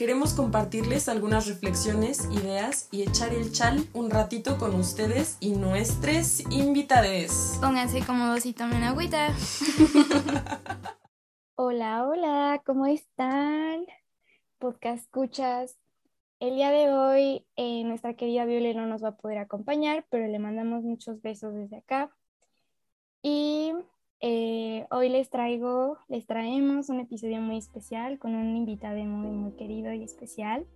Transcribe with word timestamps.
Queremos 0.00 0.32
compartirles 0.32 1.10
algunas 1.10 1.46
reflexiones, 1.46 2.24
ideas 2.32 2.88
y 2.90 3.02
echar 3.02 3.34
el 3.34 3.52
chal 3.52 3.86
un 3.92 4.08
ratito 4.08 4.56
con 4.56 4.74
ustedes 4.74 5.36
y 5.40 5.50
nuestros 5.50 6.40
invitades. 6.50 7.58
Pónganse 7.60 8.00
cómodos 8.06 8.46
y 8.46 8.54
tomen 8.54 8.82
agüita. 8.82 9.28
Hola, 11.54 12.06
hola, 12.06 12.62
¿cómo 12.64 12.86
están? 12.86 13.84
Podcast 14.58 15.04
escuchas. 15.04 15.76
El 16.38 16.54
día 16.54 16.70
de 16.70 16.90
hoy 16.90 17.46
eh, 17.56 17.84
nuestra 17.84 18.14
querida 18.14 18.46
Viole 18.46 18.72
no 18.72 18.86
nos 18.86 19.04
va 19.04 19.08
a 19.08 19.16
poder 19.18 19.36
acompañar, 19.36 20.06
pero 20.08 20.26
le 20.28 20.38
mandamos 20.38 20.82
muchos 20.82 21.20
besos 21.20 21.52
desde 21.52 21.76
acá. 21.76 22.10
Y 23.20 23.74
eh, 24.20 24.86
hoy 24.90 25.08
les 25.08 25.30
traigo, 25.30 25.96
les 26.08 26.26
traemos 26.26 26.90
un 26.90 27.00
episodio 27.00 27.40
muy 27.40 27.56
especial 27.56 28.18
con 28.18 28.34
un 28.34 28.54
invitado 28.54 28.96
muy, 29.04 29.30
muy 29.30 29.52
querido 29.52 29.92
y 29.92 30.02
especial. 30.02 30.66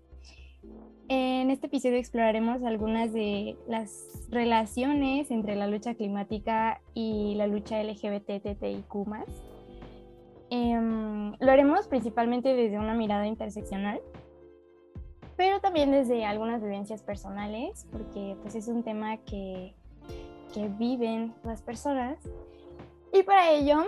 En 1.08 1.50
este 1.50 1.66
episodio 1.66 1.98
exploraremos 1.98 2.62
algunas 2.62 3.12
de 3.12 3.58
las 3.68 4.26
relaciones 4.30 5.30
entre 5.30 5.56
la 5.56 5.66
lucha 5.66 5.94
climática 5.94 6.80
y 6.94 7.34
la 7.34 7.46
lucha 7.46 7.82
LGBTTIQ+. 7.82 8.86
Em, 10.48 11.32
lo 11.38 11.52
haremos 11.52 11.86
principalmente 11.88 12.54
desde 12.54 12.78
una 12.78 12.94
mirada 12.94 13.26
interseccional, 13.26 14.00
pero 15.36 15.60
también 15.60 15.90
desde 15.90 16.24
algunas 16.24 16.62
vivencias 16.62 17.02
personales, 17.02 17.86
porque 17.92 18.36
pues 18.40 18.54
es 18.54 18.68
un 18.68 18.82
tema 18.82 19.18
que, 19.18 19.74
que 20.54 20.68
viven 20.68 21.34
las 21.42 21.60
personas. 21.60 22.18
Y 23.14 23.22
para 23.22 23.52
ello 23.52 23.84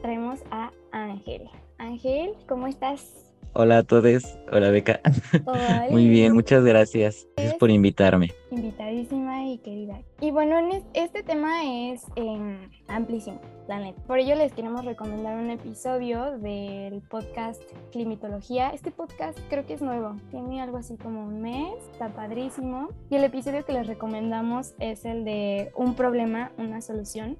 traemos 0.00 0.40
a 0.50 0.70
Ángel. 0.90 1.50
Ángel, 1.76 2.32
¿cómo 2.48 2.66
estás? 2.66 3.20
Hola 3.52 3.78
a 3.78 3.82
todos, 3.84 4.24
hola 4.50 4.70
Beca. 4.70 5.00
Hola. 5.44 5.86
Muy 5.90 6.08
bien, 6.08 6.32
muchas 6.32 6.64
gracias. 6.64 7.28
Gracias 7.36 7.58
por 7.58 7.70
invitarme. 7.70 8.32
Invitadísima 8.50 9.44
y 9.46 9.58
querida. 9.58 10.00
Y 10.20 10.30
bueno, 10.30 10.58
en 10.58 10.72
es- 10.72 10.82
este 10.94 11.22
tema 11.22 11.62
es 11.92 12.04
em, 12.16 12.68
amplísimo, 12.88 13.38
la 13.68 13.78
neta. 13.80 14.00
Por 14.08 14.18
ello 14.18 14.34
les 14.34 14.52
queremos 14.54 14.84
recomendar 14.86 15.36
un 15.38 15.50
episodio 15.50 16.36
del 16.38 17.00
podcast 17.02 17.62
Climatología. 17.92 18.70
Este 18.70 18.90
podcast 18.90 19.38
creo 19.50 19.66
que 19.66 19.74
es 19.74 19.82
nuevo, 19.82 20.16
tiene 20.30 20.62
algo 20.62 20.78
así 20.78 20.96
como 20.96 21.24
un 21.24 21.42
mes, 21.42 21.74
está 21.92 22.08
padrísimo. 22.08 22.88
Y 23.10 23.16
el 23.16 23.24
episodio 23.24 23.62
que 23.64 23.72
les 23.74 23.86
recomendamos 23.86 24.72
es 24.80 25.04
el 25.04 25.24
de 25.26 25.70
un 25.76 25.94
problema, 25.96 26.50
una 26.56 26.80
solución. 26.80 27.36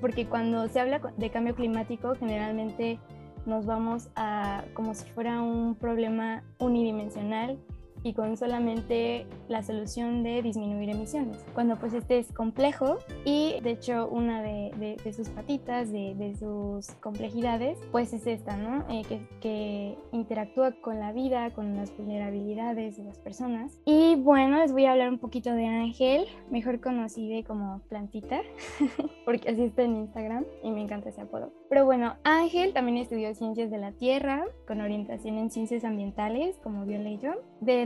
Porque 0.00 0.26
cuando 0.26 0.68
se 0.68 0.80
habla 0.80 1.00
de 1.16 1.30
cambio 1.30 1.54
climático, 1.54 2.14
generalmente 2.14 2.98
nos 3.46 3.66
vamos 3.66 4.08
a 4.16 4.64
como 4.74 4.94
si 4.94 5.08
fuera 5.10 5.42
un 5.42 5.74
problema 5.74 6.42
unidimensional 6.58 7.58
y 8.04 8.12
con 8.14 8.36
solamente 8.36 9.26
la 9.48 9.62
solución 9.64 10.22
de 10.22 10.40
disminuir 10.42 10.90
emisiones. 10.90 11.44
Cuando 11.54 11.74
pues 11.76 11.92
este 11.94 12.18
es 12.18 12.30
complejo 12.32 12.98
y 13.24 13.56
de 13.62 13.70
hecho 13.72 14.08
una 14.08 14.42
de, 14.42 14.70
de- 14.78 14.96
de 15.02 15.12
sus 15.12 15.28
patitas, 15.30 15.90
de, 15.90 16.14
de 16.14 16.36
sus 16.36 16.90
complejidades, 17.00 17.78
pues 17.90 18.12
es 18.12 18.26
esta, 18.28 18.56
¿no? 18.56 18.84
Eh, 18.88 19.02
que, 19.08 19.26
que 19.40 19.98
interactúa 20.12 20.72
con 20.80 21.00
la 21.00 21.10
vida, 21.12 21.50
con 21.50 21.74
las 21.76 21.96
vulnerabilidades 21.96 22.96
de 22.96 23.04
las 23.04 23.18
personas. 23.18 23.80
Y 23.84 24.14
bueno, 24.16 24.58
les 24.58 24.72
voy 24.72 24.84
a 24.84 24.92
hablar 24.92 25.08
un 25.08 25.18
poquito 25.18 25.52
de 25.52 25.66
Ángel, 25.66 26.26
mejor 26.50 26.80
conocida 26.80 27.42
como 27.46 27.80
Plantita, 27.88 28.42
porque 29.24 29.50
así 29.50 29.62
está 29.62 29.82
en 29.82 29.96
Instagram 29.96 30.44
y 30.62 30.70
me 30.70 30.82
encanta 30.82 31.08
ese 31.08 31.22
apodo. 31.22 31.52
Pero 31.70 31.84
bueno, 31.86 32.14
Ángel 32.24 32.72
también 32.72 32.98
estudió 32.98 33.34
ciencias 33.34 33.70
de 33.70 33.78
la 33.78 33.92
Tierra 33.92 34.44
con 34.66 34.80
orientación 34.80 35.38
en 35.38 35.50
ciencias 35.50 35.84
ambientales, 35.84 36.56
como 36.62 36.84
Viola 36.84 37.08
y 37.10 37.18
yo. 37.18 37.32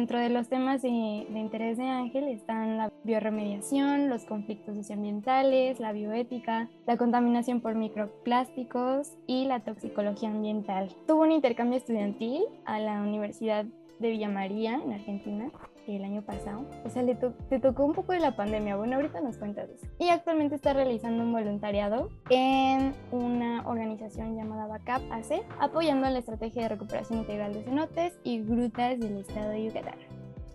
Dentro 0.08 0.24
de 0.24 0.30
los 0.30 0.48
temas 0.48 0.80
de, 0.80 0.88
de 0.88 1.38
interés 1.38 1.76
de 1.76 1.84
Ángel 1.84 2.28
están 2.28 2.78
la 2.78 2.90
bioremediación, 3.04 4.08
los 4.08 4.24
conflictos 4.24 4.74
socioambientales, 4.74 5.80
la 5.80 5.92
bioética, 5.92 6.70
la 6.86 6.96
contaminación 6.96 7.60
por 7.60 7.74
microplásticos 7.74 9.12
y 9.26 9.44
la 9.44 9.60
toxicología 9.60 10.30
ambiental. 10.30 10.96
Tuvo 11.06 11.24
un 11.24 11.32
intercambio 11.32 11.76
estudiantil 11.76 12.42
a 12.64 12.80
la 12.80 13.02
Universidad 13.02 13.66
de 13.98 14.08
Villa 14.08 14.30
María, 14.30 14.80
en 14.82 14.94
Argentina, 14.94 15.50
el 15.96 16.04
año 16.04 16.22
pasado. 16.22 16.64
O 16.84 16.90
sea, 16.90 17.02
le 17.02 17.14
to- 17.14 17.32
te 17.48 17.58
tocó 17.58 17.84
un 17.84 17.92
poco 17.92 18.12
de 18.12 18.20
la 18.20 18.36
pandemia. 18.36 18.76
Bueno, 18.76 18.96
ahorita 18.96 19.20
nos 19.20 19.36
cuentas 19.38 19.68
eso. 19.70 19.86
Y 19.98 20.08
actualmente 20.08 20.54
está 20.54 20.72
realizando 20.72 21.22
un 21.22 21.32
voluntariado 21.32 22.10
en 22.30 22.92
una 23.10 23.66
organización 23.66 24.36
llamada 24.36 24.66
Backup 24.66 25.12
AC, 25.12 25.42
apoyando 25.60 26.08
la 26.10 26.18
estrategia 26.18 26.62
de 26.62 26.68
recuperación 26.70 27.20
integral 27.20 27.52
de 27.54 27.62
cenotes 27.64 28.18
y 28.24 28.40
grutas 28.42 28.98
del 29.00 29.18
estado 29.18 29.50
de 29.50 29.64
Yucatán. 29.64 29.94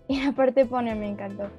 Y 0.08 0.22
aparte 0.22 0.66
pone, 0.66 0.94
me 0.96 1.08
encantó. 1.10 1.50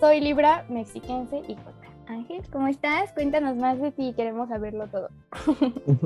Soy 0.00 0.20
Libra, 0.20 0.64
mexiquense 0.68 1.42
y 1.46 1.54
Jota. 1.54 1.76
Ángel, 2.08 2.42
¿cómo 2.50 2.66
estás? 2.66 3.12
Cuéntanos 3.12 3.56
más 3.56 3.78
de 3.80 3.92
ti, 3.92 4.12
queremos 4.16 4.48
saberlo 4.48 4.88
todo. 4.88 5.08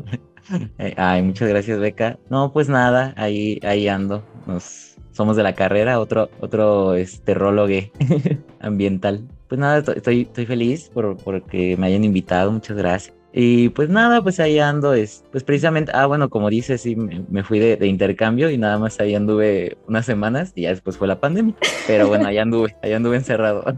Ay, 0.96 1.22
muchas 1.22 1.48
gracias, 1.48 1.78
Beca. 1.78 2.18
No, 2.28 2.52
pues 2.52 2.68
nada, 2.68 3.14
ahí, 3.16 3.58
ahí 3.62 3.88
ando. 3.88 4.22
Nos, 4.46 4.93
somos 5.14 5.36
de 5.36 5.42
la 5.42 5.54
carrera, 5.54 6.00
otro, 6.00 6.28
otro 6.40 6.94
este, 6.94 7.34
ambiental. 8.60 9.26
Pues 9.48 9.58
nada, 9.58 9.78
estoy, 9.78 10.22
estoy, 10.22 10.46
feliz 10.46 10.90
por 10.92 11.16
porque 11.16 11.76
me 11.76 11.86
hayan 11.86 12.04
invitado, 12.04 12.50
muchas 12.50 12.76
gracias. 12.76 13.14
Y 13.32 13.70
pues 13.70 13.88
nada, 13.88 14.22
pues 14.22 14.38
ahí 14.38 14.58
ando, 14.58 14.94
es, 14.94 15.24
pues 15.32 15.42
precisamente, 15.42 15.90
ah, 15.94 16.06
bueno, 16.06 16.30
como 16.30 16.50
dices, 16.50 16.82
sí, 16.82 16.94
me, 16.94 17.42
fui 17.42 17.58
de, 17.58 17.86
intercambio 17.86 18.48
y 18.50 18.58
nada 18.58 18.78
más 18.78 19.00
ahí 19.00 19.14
anduve 19.14 19.76
unas 19.88 20.06
semanas 20.06 20.52
y 20.54 20.62
ya 20.62 20.70
después 20.70 20.96
fue 20.96 21.08
la 21.08 21.20
pandemia. 21.20 21.54
Pero 21.86 22.06
bueno, 22.08 22.28
ahí 22.28 22.38
anduve, 22.38 22.76
ahí 22.82 22.92
anduve 22.92 23.16
encerrado. 23.16 23.64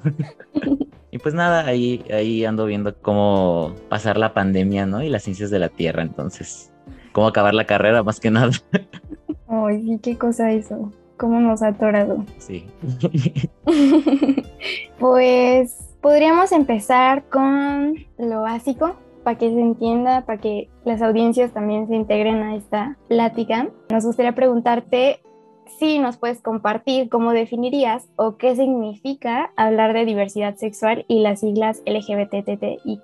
Y 1.12 1.18
pues 1.18 1.34
nada, 1.34 1.64
ahí, 1.64 2.04
ahí 2.12 2.44
ando 2.44 2.66
viendo 2.66 2.94
cómo 3.00 3.74
pasar 3.88 4.18
la 4.18 4.34
pandemia, 4.34 4.84
¿no? 4.84 5.02
Y 5.02 5.08
las 5.08 5.22
ciencias 5.22 5.48
de 5.48 5.58
la 5.58 5.70
Tierra, 5.70 6.02
entonces, 6.02 6.70
cómo 7.12 7.26
acabar 7.26 7.54
la 7.54 7.64
carrera 7.64 8.02
más 8.02 8.20
que 8.20 8.30
nada. 8.30 8.50
Ay, 9.48 9.98
qué 10.02 10.18
cosa 10.18 10.52
eso. 10.52 10.92
¿Cómo 11.16 11.40
nos 11.40 11.62
ha 11.62 11.68
atorado? 11.68 12.24
Sí. 12.38 12.66
Pues 14.98 15.76
podríamos 16.00 16.52
empezar 16.52 17.24
con 17.28 17.96
lo 18.16 18.42
básico 18.42 18.96
para 19.24 19.36
que 19.36 19.50
se 19.50 19.60
entienda, 19.60 20.24
para 20.24 20.40
que 20.40 20.70
las 20.84 21.02
audiencias 21.02 21.52
también 21.52 21.86
se 21.86 21.96
integren 21.96 22.42
a 22.42 22.56
esta 22.56 22.96
plática. 23.08 23.68
Nos 23.90 24.06
gustaría 24.06 24.34
preguntarte 24.34 25.20
si 25.78 25.98
nos 25.98 26.16
puedes 26.16 26.40
compartir 26.40 27.08
cómo 27.08 27.32
definirías 27.32 28.08
o 28.16 28.36
qué 28.36 28.56
significa 28.56 29.52
hablar 29.56 29.92
de 29.92 30.04
diversidad 30.04 30.56
sexual 30.56 31.04
y 31.08 31.20
las 31.20 31.40
siglas 31.40 31.82
LGBTTIQ+. 31.84 33.02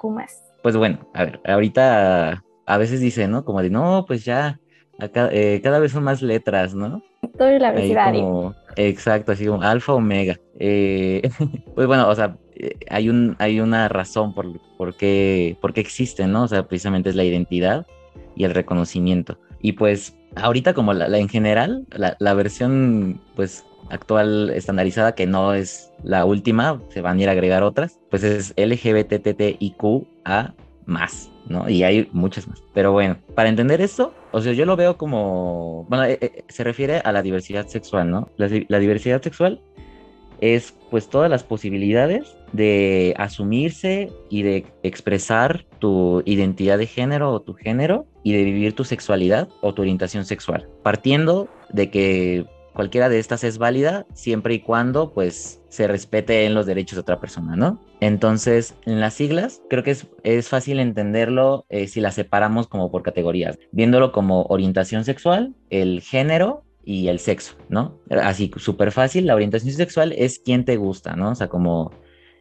Pues 0.62 0.76
bueno, 0.76 1.00
a 1.12 1.24
ver, 1.24 1.40
ahorita 1.44 2.42
a 2.66 2.78
veces 2.78 3.00
dice, 3.00 3.28
¿no? 3.28 3.44
Como 3.44 3.60
de, 3.62 3.70
no, 3.70 4.04
pues 4.06 4.24
ya, 4.24 4.60
acá, 4.98 5.28
eh, 5.32 5.60
cada 5.62 5.78
vez 5.78 5.92
son 5.92 6.04
más 6.04 6.22
letras, 6.22 6.74
¿no? 6.74 7.02
Todo 7.42 7.50
el 7.50 7.64
Ahí 7.64 7.70
abecedario. 7.70 8.20
como, 8.20 8.54
exacto, 8.76 9.32
así 9.32 9.46
como 9.46 9.62
alfa, 9.62 9.94
omega. 9.94 10.38
Eh, 10.60 11.28
pues 11.74 11.88
bueno, 11.88 12.08
o 12.08 12.14
sea, 12.14 12.36
eh, 12.54 12.76
hay 12.88 13.08
un, 13.08 13.34
hay 13.40 13.58
una 13.58 13.88
razón 13.88 14.32
por, 14.32 14.46
por, 14.76 14.94
qué, 14.94 15.56
por 15.60 15.72
qué 15.72 15.80
existen, 15.80 16.30
¿no? 16.30 16.44
O 16.44 16.48
sea, 16.48 16.68
precisamente 16.68 17.10
es 17.10 17.16
la 17.16 17.24
identidad 17.24 17.84
y 18.36 18.44
el 18.44 18.54
reconocimiento. 18.54 19.40
Y 19.60 19.72
pues 19.72 20.16
ahorita 20.36 20.72
como 20.72 20.94
la, 20.94 21.08
la 21.08 21.18
en 21.18 21.28
general, 21.28 21.84
la, 21.90 22.16
la 22.20 22.34
versión 22.34 23.20
pues 23.34 23.64
actual 23.90 24.50
estandarizada, 24.50 25.16
que 25.16 25.26
no 25.26 25.52
es 25.52 25.92
la 26.04 26.24
última, 26.24 26.80
se 26.90 27.00
van 27.00 27.18
a 27.18 27.22
ir 27.22 27.28
a 27.28 27.32
agregar 27.32 27.64
otras, 27.64 27.98
pues 28.08 28.22
es 28.22 28.54
LGBTTIQA 28.56 30.54
más, 30.86 31.31
¿no? 31.46 31.68
Y 31.68 31.82
hay 31.82 32.08
muchas 32.12 32.48
más. 32.48 32.62
Pero 32.74 32.92
bueno, 32.92 33.18
para 33.34 33.48
entender 33.48 33.80
esto, 33.80 34.14
o 34.30 34.40
sea, 34.40 34.52
yo 34.52 34.64
lo 34.64 34.76
veo 34.76 34.96
como, 34.96 35.84
bueno, 35.88 36.04
eh, 36.04 36.18
eh, 36.20 36.44
se 36.48 36.64
refiere 36.64 36.98
a 36.98 37.12
la 37.12 37.22
diversidad 37.22 37.66
sexual, 37.66 38.10
¿no? 38.10 38.30
La, 38.36 38.48
la 38.68 38.78
diversidad 38.78 39.22
sexual 39.22 39.60
es 40.42 40.74
pues 40.90 41.08
todas 41.08 41.30
las 41.30 41.44
posibilidades 41.44 42.36
de 42.52 43.14
asumirse 43.16 44.10
y 44.28 44.42
de 44.42 44.66
expresar 44.82 45.64
tu 45.78 46.22
identidad 46.26 46.78
de 46.78 46.86
género 46.86 47.30
o 47.30 47.40
tu 47.40 47.54
género 47.54 48.06
y 48.24 48.32
de 48.32 48.44
vivir 48.44 48.74
tu 48.74 48.84
sexualidad 48.84 49.48
o 49.60 49.72
tu 49.72 49.82
orientación 49.82 50.24
sexual, 50.24 50.68
partiendo 50.82 51.48
de 51.70 51.90
que 51.90 52.44
cualquiera 52.74 53.08
de 53.08 53.18
estas 53.18 53.44
es 53.44 53.58
válida 53.58 54.06
siempre 54.14 54.54
y 54.54 54.60
cuando 54.60 55.12
pues 55.12 55.60
se 55.68 55.86
respete 55.86 56.44
en 56.44 56.54
los 56.54 56.66
derechos 56.66 56.96
de 56.96 57.00
otra 57.00 57.20
persona, 57.20 57.56
¿no? 57.56 57.80
Entonces, 58.00 58.74
en 58.84 59.00
las 59.00 59.14
siglas, 59.14 59.62
creo 59.70 59.82
que 59.82 59.92
es, 59.92 60.06
es 60.22 60.48
fácil 60.48 60.80
entenderlo 60.80 61.66
eh, 61.68 61.86
si 61.88 62.00
las 62.00 62.14
separamos 62.14 62.66
como 62.66 62.90
por 62.90 63.02
categorías, 63.02 63.58
viéndolo 63.70 64.12
como 64.12 64.42
orientación 64.44 65.04
sexual, 65.04 65.54
el 65.70 66.00
género 66.02 66.64
y 66.84 67.08
el 67.08 67.20
sexo, 67.20 67.54
¿no? 67.68 67.98
Así, 68.10 68.50
súper 68.56 68.92
fácil, 68.92 69.26
la 69.26 69.34
orientación 69.34 69.72
sexual 69.72 70.12
es 70.12 70.38
quién 70.38 70.64
te 70.64 70.76
gusta, 70.76 71.14
¿no? 71.14 71.30
O 71.30 71.34
sea, 71.34 71.48
como 71.48 71.92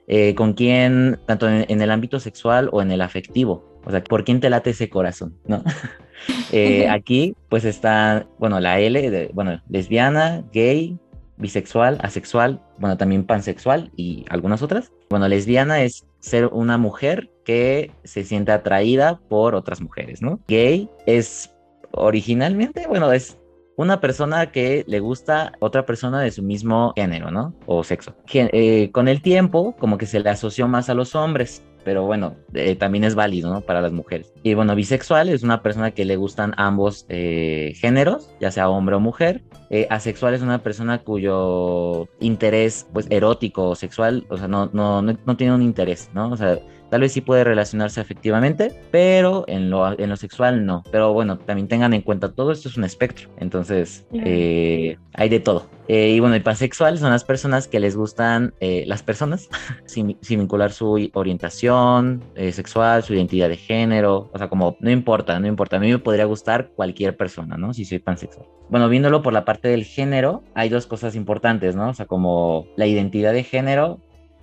eh, 0.08 0.36
con 0.36 0.54
quién, 0.54 1.20
tanto 1.26 1.48
en, 1.48 1.66
en, 1.70 1.82
el 1.82 1.92
ámbito 1.92 2.20
sexual 2.20 2.70
o 2.72 2.82
en 2.82 2.92
el 2.92 3.02
afectivo, 3.02 3.80
o 3.86 3.92
sea, 3.92 4.04
por 4.04 4.24
quién 4.24 4.40
te 4.40 4.50
late 4.50 4.72
ese 4.72 4.90
corazón, 4.90 5.38
¿no? 5.46 5.64
eh, 6.52 6.88
aquí, 6.90 7.36
pues 7.50 7.66
está, 7.66 8.28
bueno, 8.40 8.60
la 8.60 8.80
L, 8.80 9.10
de, 9.10 9.32
bueno, 9.34 9.62
lesbiana, 9.70 10.44
gay, 10.54 10.98
bisexual, 11.38 11.98
asexual, 12.02 12.62
bueno, 12.78 12.98
también 12.98 13.26
pansexual 13.26 13.92
y 13.96 14.26
algunas 14.30 14.62
otras. 14.62 14.92
Bueno, 15.10 15.28
lesbiana 15.28 15.82
es 15.82 16.06
ser 16.20 16.48
una 16.48 16.78
mujer 16.78 17.30
que 17.44 17.92
se 18.04 18.24
siente 18.24 18.52
atraída 18.52 19.20
por 19.28 19.56
otras 19.56 19.82
mujeres, 19.82 20.22
¿no? 20.22 20.40
Gay 20.48 20.90
es 21.06 21.52
originalmente, 21.92 22.88
bueno, 22.88 23.12
es 23.12 23.38
una 23.76 24.00
persona 24.00 24.52
que 24.52 24.84
le 24.88 25.00
gusta 25.00 25.54
otra 25.60 25.86
persona 25.86 26.22
de 26.22 26.32
su 26.32 26.44
mismo 26.44 26.94
género, 26.96 27.32
¿no? 27.32 27.54
O 27.66 27.84
sexo. 27.84 28.16
Eh, 28.32 28.92
con 28.92 29.08
el 29.08 29.22
tiempo, 29.22 29.76
como 29.80 29.98
que 29.98 30.06
se 30.06 30.20
le 30.20 30.30
asoció 30.30 30.68
más 30.68 30.90
a 30.90 30.94
los 30.94 31.16
hombres, 31.16 31.64
pero 31.84 32.06
bueno, 32.06 32.36
eh, 32.54 32.76
también 32.76 33.04
es 33.04 33.16
válido, 33.16 33.52
¿no? 33.52 33.62
Para 33.62 33.82
las 33.82 33.92
mujeres. 33.92 34.34
Y 34.44 34.54
bueno, 34.54 34.76
bisexual 34.76 35.30
es 35.30 35.44
una 35.44 35.62
persona 35.62 35.92
que 35.92 36.06
le 36.06 36.16
gustan 36.16 36.54
ambos 36.58 37.06
eh, 37.10 37.74
géneros, 37.76 38.30
ya 38.40 38.52
sea 38.52 38.70
hombre 38.70 38.96
o 38.96 39.00
mujer. 39.00 39.42
Eh, 39.70 39.88
asexual 39.90 40.34
es 40.34 40.42
una 40.42 40.64
persona 40.64 41.00
cuyo 41.00 42.08
interés, 42.20 42.88
pues, 42.94 43.08
erótico 43.10 43.70
o 43.70 43.76
sexual, 43.76 44.26
o 44.30 44.38
sea, 44.38 44.48
no, 44.48 44.70
no, 44.74 45.02
no, 45.02 45.18
no 45.26 45.38
tiene 45.38 45.54
un 45.54 45.62
interés, 45.62 46.10
¿no? 46.14 46.30
O 46.30 46.38
sea, 46.38 46.60
Tal 46.92 47.00
vez 47.00 47.14
sí 47.14 47.22
puede 47.22 47.46
relacionarse 47.46 48.02
afectivamente, 48.02 48.74
pero 48.92 49.46
en 49.48 49.70
lo, 49.70 49.98
en 49.98 50.10
lo 50.10 50.18
sexual 50.18 50.66
no. 50.66 50.84
Pero 50.92 51.14
bueno, 51.14 51.38
también 51.38 51.70
tengan 51.70 51.94
en 51.94 52.02
cuenta, 52.02 52.34
todo 52.34 52.52
esto 52.52 52.68
es 52.68 52.76
un 52.76 52.84
espectro. 52.84 53.30
Entonces, 53.38 54.06
eh, 54.14 54.98
hay 55.14 55.30
de 55.30 55.40
todo. 55.40 55.70
Eh, 55.88 56.10
y 56.10 56.20
bueno, 56.20 56.36
el 56.36 56.44
pansexual 56.44 56.98
son 56.98 57.12
las 57.12 57.24
personas 57.24 57.70
que 57.70 57.80
les 57.80 57.96
gustan 57.96 58.54
eh, 58.60 58.84
las 58.88 59.04
personas, 59.04 59.50
sin, 59.86 60.18
sin, 60.22 60.40
vincular 60.40 60.74
su 60.74 61.10
orientación 61.14 62.24
eh, 62.36 62.52
sexual, 62.52 63.04
su 63.04 63.14
identidad 63.14 63.48
de 63.48 63.58
género. 63.58 64.30
O 64.34 64.38
sea, 64.38 64.50
como 64.50 64.76
no 64.82 64.92
importa, 64.92 65.40
no 65.40 65.48
importa. 65.48 65.78
A 65.78 65.80
mí 65.80 65.90
me 65.90 66.00
podría 66.00 66.26
gustar 66.26 66.72
cualquier 66.76 67.16
persona, 67.16 67.56
¿no? 67.58 67.74
Si 67.74 67.86
soy 67.86 68.00
pansexual. 68.00 68.48
Bueno, 68.70 68.90
viéndolo 68.90 69.22
por 69.22 69.32
la 69.32 69.46
parte 69.46 69.68
del 69.70 69.86
género, 69.86 70.44
hay 70.56 70.70
dos 70.70 70.88
cosas 70.88 71.16
importantes, 71.16 71.76
¿no? 71.76 71.90
O 71.90 71.94
sea, 71.94 72.06
como 72.06 72.68
la 72.76 72.88
identidad 72.88 73.34
de 73.34 73.44
género 73.44 74.02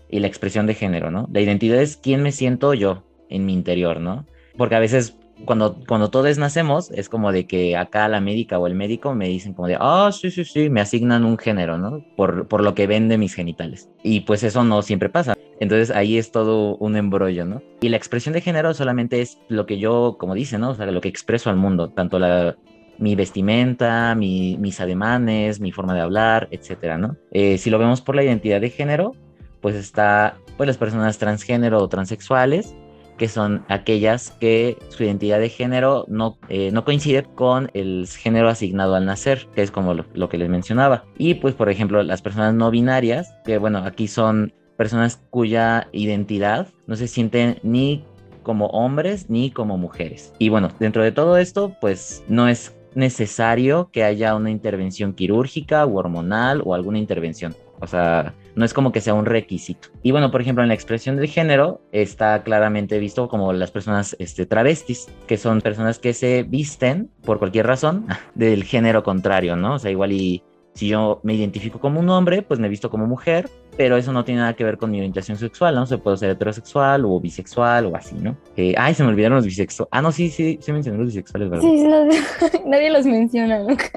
y 0.08 0.20
la 0.20 0.26
expresión 0.26 0.66
de 0.66 0.74
género, 0.74 1.10
¿no? 1.10 1.28
La 1.32 1.40
identidad 1.40 1.80
es 1.80 1.96
quién 1.96 2.22
me 2.22 2.32
siento 2.32 2.74
yo 2.74 3.04
en 3.28 3.46
mi 3.46 3.52
interior, 3.52 4.00
¿no? 4.00 4.26
Porque 4.56 4.74
a 4.74 4.80
veces 4.80 5.16
cuando, 5.44 5.78
cuando 5.86 6.10
todos 6.10 6.38
nacemos 6.38 6.90
es 6.90 7.08
como 7.08 7.32
de 7.32 7.46
que 7.46 7.76
acá 7.76 8.08
la 8.08 8.20
médica 8.20 8.58
o 8.58 8.66
el 8.66 8.74
médico 8.74 9.14
me 9.14 9.28
dicen 9.28 9.54
como 9.54 9.68
de, 9.68 9.76
ah, 9.76 10.06
oh, 10.06 10.12
sí, 10.12 10.30
sí, 10.30 10.44
sí, 10.44 10.68
me 10.68 10.80
asignan 10.80 11.24
un 11.24 11.38
género, 11.38 11.78
¿no? 11.78 12.04
Por, 12.16 12.48
por 12.48 12.62
lo 12.62 12.74
que 12.74 12.86
ven 12.86 13.08
de 13.08 13.18
mis 13.18 13.34
genitales. 13.34 13.88
Y 14.02 14.20
pues 14.20 14.42
eso 14.42 14.64
no 14.64 14.82
siempre 14.82 15.08
pasa. 15.08 15.34
Entonces 15.60 15.94
ahí 15.94 16.18
es 16.18 16.30
todo 16.30 16.76
un 16.76 16.96
embrollo, 16.96 17.44
¿no? 17.44 17.62
Y 17.80 17.88
la 17.88 17.96
expresión 17.96 18.32
de 18.32 18.40
género 18.40 18.74
solamente 18.74 19.20
es 19.20 19.38
lo 19.48 19.66
que 19.66 19.78
yo, 19.78 20.16
como 20.18 20.34
dice, 20.34 20.58
¿no? 20.58 20.70
O 20.70 20.74
sea, 20.74 20.86
lo 20.86 21.00
que 21.00 21.08
expreso 21.08 21.50
al 21.50 21.56
mundo, 21.56 21.90
tanto 21.90 22.18
la, 22.18 22.56
mi 22.98 23.14
vestimenta, 23.14 24.14
mi, 24.14 24.56
mis 24.58 24.80
ademanes, 24.80 25.60
mi 25.60 25.72
forma 25.72 25.94
de 25.94 26.00
hablar, 26.00 26.48
etcétera, 26.50 26.98
¿no? 26.98 27.16
Eh, 27.30 27.58
si 27.58 27.70
lo 27.70 27.78
vemos 27.78 28.00
por 28.00 28.14
la 28.14 28.24
identidad 28.24 28.60
de 28.60 28.70
género, 28.70 29.14
pues 29.60 29.74
está 29.74 30.36
pues 30.56 30.66
las 30.66 30.76
personas 30.76 31.18
transgénero 31.18 31.78
o 31.78 31.88
transexuales, 31.88 32.74
que 33.16 33.28
son 33.28 33.64
aquellas 33.68 34.30
que 34.32 34.76
su 34.88 35.04
identidad 35.04 35.38
de 35.40 35.48
género 35.48 36.04
no, 36.08 36.38
eh, 36.48 36.70
no 36.72 36.84
coincide 36.84 37.24
con 37.24 37.70
el 37.74 38.06
género 38.06 38.48
asignado 38.48 38.94
al 38.94 39.06
nacer, 39.06 39.46
que 39.54 39.62
es 39.62 39.70
como 39.70 39.94
lo, 39.94 40.04
lo, 40.14 40.28
que 40.28 40.38
les 40.38 40.48
mencionaba. 40.48 41.04
Y 41.16 41.34
pues, 41.34 41.54
por 41.54 41.68
ejemplo, 41.68 42.02
las 42.02 42.22
personas 42.22 42.54
no 42.54 42.70
binarias, 42.70 43.34
que 43.44 43.58
bueno, 43.58 43.78
aquí 43.78 44.08
son 44.08 44.52
personas 44.76 45.20
cuya 45.30 45.88
identidad 45.92 46.68
no 46.86 46.94
se 46.96 47.08
sienten 47.08 47.58
ni 47.62 48.04
como 48.44 48.66
hombres 48.68 49.28
ni 49.28 49.50
como 49.50 49.76
mujeres. 49.76 50.32
Y 50.38 50.48
bueno, 50.48 50.70
dentro 50.78 51.02
de 51.02 51.12
todo 51.12 51.36
esto, 51.36 51.76
pues 51.80 52.24
no 52.28 52.48
es 52.48 52.74
necesario 52.94 53.90
que 53.92 54.04
haya 54.04 54.34
una 54.34 54.50
intervención 54.50 55.12
quirúrgica 55.12 55.84
o 55.84 55.96
hormonal 55.96 56.62
o 56.64 56.74
alguna 56.74 56.98
intervención. 56.98 57.54
O 57.80 57.86
sea, 57.86 58.34
no 58.58 58.64
es 58.64 58.74
como 58.74 58.90
que 58.90 59.00
sea 59.00 59.14
un 59.14 59.24
requisito. 59.24 59.88
Y 60.02 60.10
bueno, 60.10 60.32
por 60.32 60.40
ejemplo, 60.40 60.64
en 60.64 60.68
la 60.68 60.74
expresión 60.74 61.14
del 61.14 61.28
género 61.28 61.80
está 61.92 62.42
claramente 62.42 62.98
visto 62.98 63.28
como 63.28 63.52
las 63.52 63.70
personas 63.70 64.16
este, 64.18 64.46
travestis, 64.46 65.06
que 65.28 65.36
son 65.36 65.60
personas 65.60 66.00
que 66.00 66.12
se 66.12 66.42
visten 66.42 67.08
por 67.24 67.38
cualquier 67.38 67.68
razón 67.68 68.06
del 68.34 68.64
género 68.64 69.04
contrario, 69.04 69.54
¿no? 69.54 69.74
O 69.74 69.78
sea, 69.78 69.92
igual 69.92 70.10
y 70.10 70.42
si 70.74 70.88
yo 70.88 71.20
me 71.22 71.34
identifico 71.34 71.78
como 71.78 72.00
un 72.00 72.08
hombre, 72.08 72.42
pues 72.42 72.58
me 72.58 72.68
visto 72.68 72.90
como 72.90 73.06
mujer, 73.06 73.48
pero 73.76 73.96
eso 73.96 74.12
no 74.12 74.24
tiene 74.24 74.40
nada 74.40 74.54
que 74.54 74.64
ver 74.64 74.76
con 74.76 74.90
mi 74.90 74.98
orientación 74.98 75.38
sexual, 75.38 75.76
¿no? 75.76 75.86
Se 75.86 75.98
puede 75.98 76.16
ser 76.16 76.30
heterosexual 76.30 77.04
o 77.04 77.20
bisexual 77.20 77.86
o 77.86 77.94
así, 77.94 78.16
¿no? 78.16 78.36
Eh, 78.56 78.74
ay, 78.76 78.92
se 78.92 79.04
me 79.04 79.10
olvidaron 79.10 79.36
los 79.36 79.44
bisexuales. 79.44 79.88
Ah, 79.92 80.02
no, 80.02 80.10
sí, 80.10 80.30
sí, 80.30 80.58
sí 80.60 80.72
mencioné 80.72 80.98
los 80.98 81.06
bisexuales, 81.06 81.48
¿verdad? 81.48 81.64
Sí, 81.64 81.84
los... 81.84 82.64
nadie 82.66 82.90
los 82.90 83.06
menciona 83.06 83.60
nunca. 83.60 83.88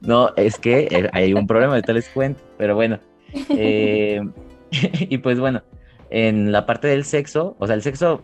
No, 0.00 0.34
es 0.36 0.58
que 0.58 1.10
hay 1.12 1.34
un 1.34 1.46
problema, 1.46 1.78
de 1.78 1.92
les 1.92 2.08
cuento, 2.08 2.40
pero 2.56 2.74
bueno. 2.74 2.98
Eh, 3.50 4.20
y 4.70 5.18
pues 5.18 5.40
bueno, 5.40 5.62
en 6.10 6.52
la 6.52 6.66
parte 6.66 6.88
del 6.88 7.04
sexo, 7.04 7.56
o 7.58 7.66
sea, 7.66 7.74
el 7.74 7.82
sexo 7.82 8.22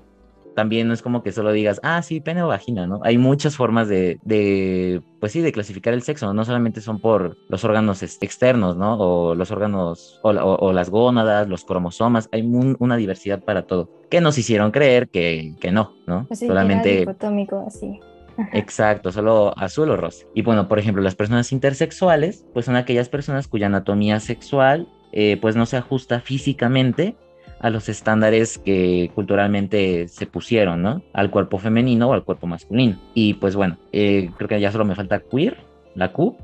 también 0.55 0.89
no 0.89 0.95
es 0.95 1.03
como 1.03 1.23
que 1.23 1.33
solo 1.33 1.53
digas, 1.53 1.81
ah, 1.83 2.01
sí, 2.03 2.21
pene 2.21 2.43
o 2.43 2.49
vagina, 2.49 2.87
¿no? 2.87 3.01
Hay 3.03 3.19
muchas 3.19 3.57
formas 3.57 3.89
de, 3.89 4.19
de 4.23 5.03
pues 5.21 5.33
sí, 5.33 5.41
de 5.41 5.53
clasificar 5.53 5.93
el 5.93 6.03
sexo, 6.03 6.27
¿no? 6.27 6.35
no 6.35 6.45
solamente 6.45 6.81
son 6.81 7.01
por 7.01 7.37
los 7.49 7.65
órganos 7.65 8.03
externos, 8.03 8.77
¿no? 8.77 8.97
O 8.99 9.35
los 9.35 9.51
órganos, 9.51 10.21
o, 10.23 10.31
o, 10.31 10.57
o 10.57 10.73
las 10.73 10.91
gónadas, 10.91 11.49
los 11.49 11.65
cromosomas, 11.65 12.29
hay 12.33 12.43
un, 12.43 12.77
una 12.79 12.97
diversidad 12.97 13.43
para 13.43 13.67
todo, 13.67 13.91
que 14.11 14.21
nos 14.21 14.39
hicieron 14.39 14.71
creer 14.71 15.09
que, 15.09 15.55
que 15.61 15.73
no, 15.73 15.93
¿no? 16.07 16.27
Pues 16.29 16.41
sí, 16.41 16.47
solamente... 16.47 17.01
dicotómico, 17.01 17.65
así. 17.67 18.01
Exacto, 18.53 19.13
solo 19.13 19.53
azul 19.57 19.91
o 19.91 19.97
rosa. 19.97 20.25
Y 20.35 20.43
bueno, 20.43 20.69
por 20.69 20.79
ejemplo, 20.79 21.03
las 21.03 21.15
personas 21.15 21.53
intersexuales, 21.53 22.45
pues 22.53 22.67
son 22.67 22.77
aquellas 22.77 23.09
personas 23.09 23.49
cuya 23.49 23.67
anatomía 23.67 24.21
sexual, 24.21 24.89
eh, 25.17 25.39
pues 25.41 25.55
no 25.55 25.65
se 25.65 25.77
ajusta 25.77 26.21
físicamente 26.21 27.15
a 27.61 27.71
los 27.71 27.89
estándares 27.89 28.59
que 28.59 29.13
culturalmente 29.15 30.09
se 30.09 30.27
pusieron, 30.27 30.83
¿no? 30.83 31.03
Al 31.13 31.31
cuerpo 31.31 31.59
femenino 31.59 32.11
o 32.11 32.13
al 32.13 32.25
cuerpo 32.25 32.49
masculino. 32.49 32.99
Y 33.15 33.35
pues 33.35 33.55
bueno, 33.55 33.79
eh, 33.93 34.31
creo 34.37 34.49
que 34.49 34.61
ya 34.61 34.73
solo 34.73 34.85
me 34.85 34.97
falta 34.97 35.21
queer, 35.21 35.59
la 35.95 36.13
Q. 36.13 36.37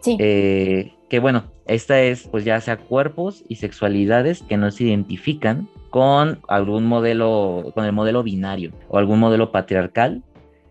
Sí. 0.00 0.16
Eh, 0.18 0.92
que 1.08 1.20
bueno, 1.20 1.44
esta 1.66 2.00
es 2.00 2.26
pues 2.26 2.44
ya 2.44 2.60
sea 2.60 2.76
cuerpos 2.76 3.44
y 3.48 3.54
sexualidades 3.54 4.42
que 4.42 4.56
no 4.56 4.70
se 4.72 4.84
identifican 4.84 5.68
con 5.90 6.40
algún 6.48 6.86
modelo, 6.86 7.70
con 7.72 7.84
el 7.84 7.92
modelo 7.92 8.24
binario 8.24 8.72
o 8.88 8.98
algún 8.98 9.20
modelo 9.20 9.52
patriarcal 9.52 10.24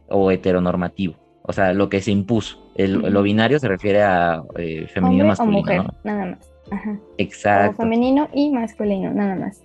o 0.09 0.31
heteronormativo. 0.31 1.15
O 1.43 1.53
sea, 1.53 1.71
lo 1.71 1.87
que 1.87 2.01
se 2.01 2.11
impuso. 2.11 2.59
El, 2.75 2.97
uh 2.97 3.01
-huh. 3.01 3.09
Lo 3.09 3.23
binario 3.23 3.57
se 3.57 3.69
refiere 3.69 4.03
a 4.03 4.43
eh, 4.57 4.85
femenino 4.93 5.25
masculino. 5.25 5.57
O 5.57 5.61
mujer, 5.61 5.83
¿no? 5.85 5.93
nada 6.03 6.25
más. 6.25 6.50
Ajá. 6.71 6.97
Exacto. 7.17 7.71
O 7.71 7.83
femenino 7.83 8.29
y 8.33 8.49
masculino, 8.49 9.11
nada 9.13 9.35
más. 9.35 9.61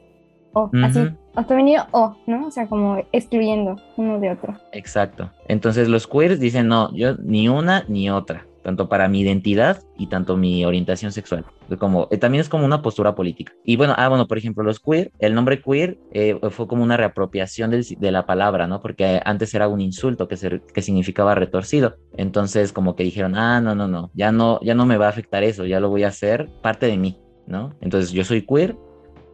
O 0.53 0.65
uh 0.65 0.71
-huh. 0.71 0.85
así. 0.87 1.17
O 1.35 1.43
femenino 1.45 1.87
o, 1.93 2.17
¿no? 2.27 2.47
O 2.47 2.51
sea, 2.51 2.67
como 2.67 3.03
excluyendo 3.13 3.77
uno 3.97 4.19
de 4.21 4.31
otro. 4.31 4.55
Exacto. 4.73 5.31
Entonces 5.49 5.89
los 5.89 6.07
queers 6.07 6.41
dicen, 6.41 6.69
no, 6.69 6.95
yo 6.95 7.17
ni 7.17 7.49
una 7.49 7.85
ni 7.89 8.11
otra 8.11 8.47
tanto 8.67 8.89
para 8.89 9.07
mi 9.09 9.21
identidad 9.21 9.85
y 9.97 10.09
tanto 10.09 10.37
mi 10.37 10.65
orientación 10.65 11.13
sexual. 11.13 11.45
Como, 11.79 12.09
eh, 12.11 12.19
también 12.19 12.41
es 12.41 12.49
como 12.49 12.65
una 12.65 12.83
postura 12.83 13.15
política. 13.15 13.53
Y 13.65 13.77
bueno, 13.77 13.95
ah, 13.97 14.09
bueno, 14.09 14.27
por 14.27 14.39
ejemplo, 14.39 14.65
los 14.65 14.81
queer, 14.81 15.13
el 15.21 15.37
nombre 15.37 15.63
queer 15.63 16.01
eh, 16.11 16.37
fue 16.51 16.67
como 16.67 16.83
una 16.83 16.97
reapropiación 16.97 17.71
del, 17.71 17.85
de 17.85 18.11
la 18.11 18.27
palabra, 18.27 18.67
¿no? 18.67 18.81
Porque 18.81 19.21
antes 19.25 19.55
era 19.55 19.69
un 19.69 19.81
insulto 19.81 20.27
que, 20.27 20.37
se, 20.37 20.63
que 20.75 20.83
significaba 20.83 21.37
retorcido. 21.37 21.95
Entonces, 22.17 22.73
como 22.73 22.97
que 22.97 23.05
dijeron, 23.05 23.37
ah, 23.37 23.61
no, 23.61 23.77
no, 23.77 23.87
no, 23.87 24.11
ya 24.15 24.33
no, 24.33 24.59
ya 24.63 24.75
no 24.75 24.85
me 24.85 24.97
va 24.97 25.07
a 25.07 25.11
afectar 25.11 25.45
eso, 25.45 25.65
ya 25.65 25.79
lo 25.79 25.89
voy 25.89 26.03
a 26.03 26.09
hacer 26.09 26.51
parte 26.61 26.87
de 26.87 26.97
mí, 26.97 27.21
¿no? 27.47 27.73
Entonces, 27.81 28.11
yo 28.11 28.25
soy 28.25 28.45
queer 28.45 28.77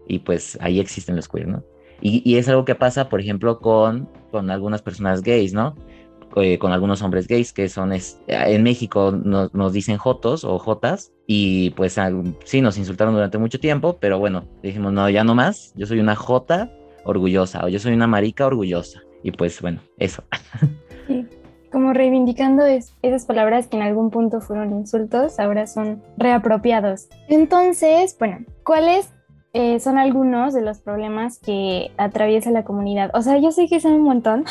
y 0.07 0.19
pues 0.19 0.59
ahí 0.61 0.79
existen 0.79 1.17
los 1.17 1.27
queer, 1.27 1.49
¿no? 1.49 1.65
Y, 2.03 2.21
y 2.31 2.37
es 2.37 2.51
algo 2.51 2.67
que 2.67 2.75
pasa, 2.75 3.09
por 3.09 3.23
ejemplo, 3.23 3.61
con, 3.61 4.11
con 4.31 4.51
algunas 4.51 4.83
personas 4.83 5.23
gays, 5.23 5.55
¿no? 5.55 5.75
Eh, 6.37 6.59
con 6.59 6.73
algunos 6.73 7.03
hombres 7.03 7.27
gays 7.29 7.53
que 7.53 7.69
son 7.69 7.93
es, 7.93 8.21
en 8.27 8.63
México 8.63 9.13
nos, 9.13 9.53
nos, 9.55 9.73
dicen 9.73 9.99
jotos 9.99 10.45
o 10.45 10.59
jotas 10.59 11.13
y 11.27 11.71
pues 11.71 11.99
sí 12.45 12.61
nos 12.61 12.79
insultaron 12.79 13.15
durante 13.15 13.39
mucho 13.39 13.61
tiempo 13.61 13.99
pero 14.01 14.19
bueno 14.19 14.45
dijimos 14.63 14.93
no 14.93 15.09
ya 15.11 15.25
no 15.25 15.35
más 15.35 15.73
yo 15.77 15.87
soy 15.87 16.01
una 16.01 16.17
jota 16.17 16.71
orgullosa 17.05 17.65
o 17.65 17.69
yo 17.69 17.79
soy 17.79 17.95
una 17.95 18.07
marica 18.07 18.47
orgullosa 18.47 19.01
y 19.23 19.31
pues 19.33 19.61
bueno 19.61 19.81
eso 19.99 20.23
sí. 21.07 21.27
como 21.73 21.95
reivindicando 21.95 22.65
es, 22.65 22.95
esas 23.03 23.25
palabras 23.25 23.67
que 23.67 23.77
en 23.77 23.83
algún 23.83 24.11
punto 24.11 24.41
fueron 24.41 24.73
insultos, 24.73 25.41
ahora 25.41 25.67
son 25.67 26.03
reapropiados. 26.19 27.09
Entonces, 27.29 28.15
bueno, 28.19 28.45
¿cuáles 28.63 29.11
eh, 29.55 29.81
son 29.81 29.97
algunos 29.97 30.53
de 30.53 30.61
los 30.61 30.81
problemas 30.81 31.39
que 31.39 31.91
atraviesa 31.97 32.51
la 32.51 32.65
comunidad? 32.65 33.11
O 33.15 33.23
sea, 33.23 33.39
yo 33.39 33.51
sé 33.53 33.69
que 33.69 33.81
son 33.81 33.95
un 33.95 34.03
montón, 34.03 34.45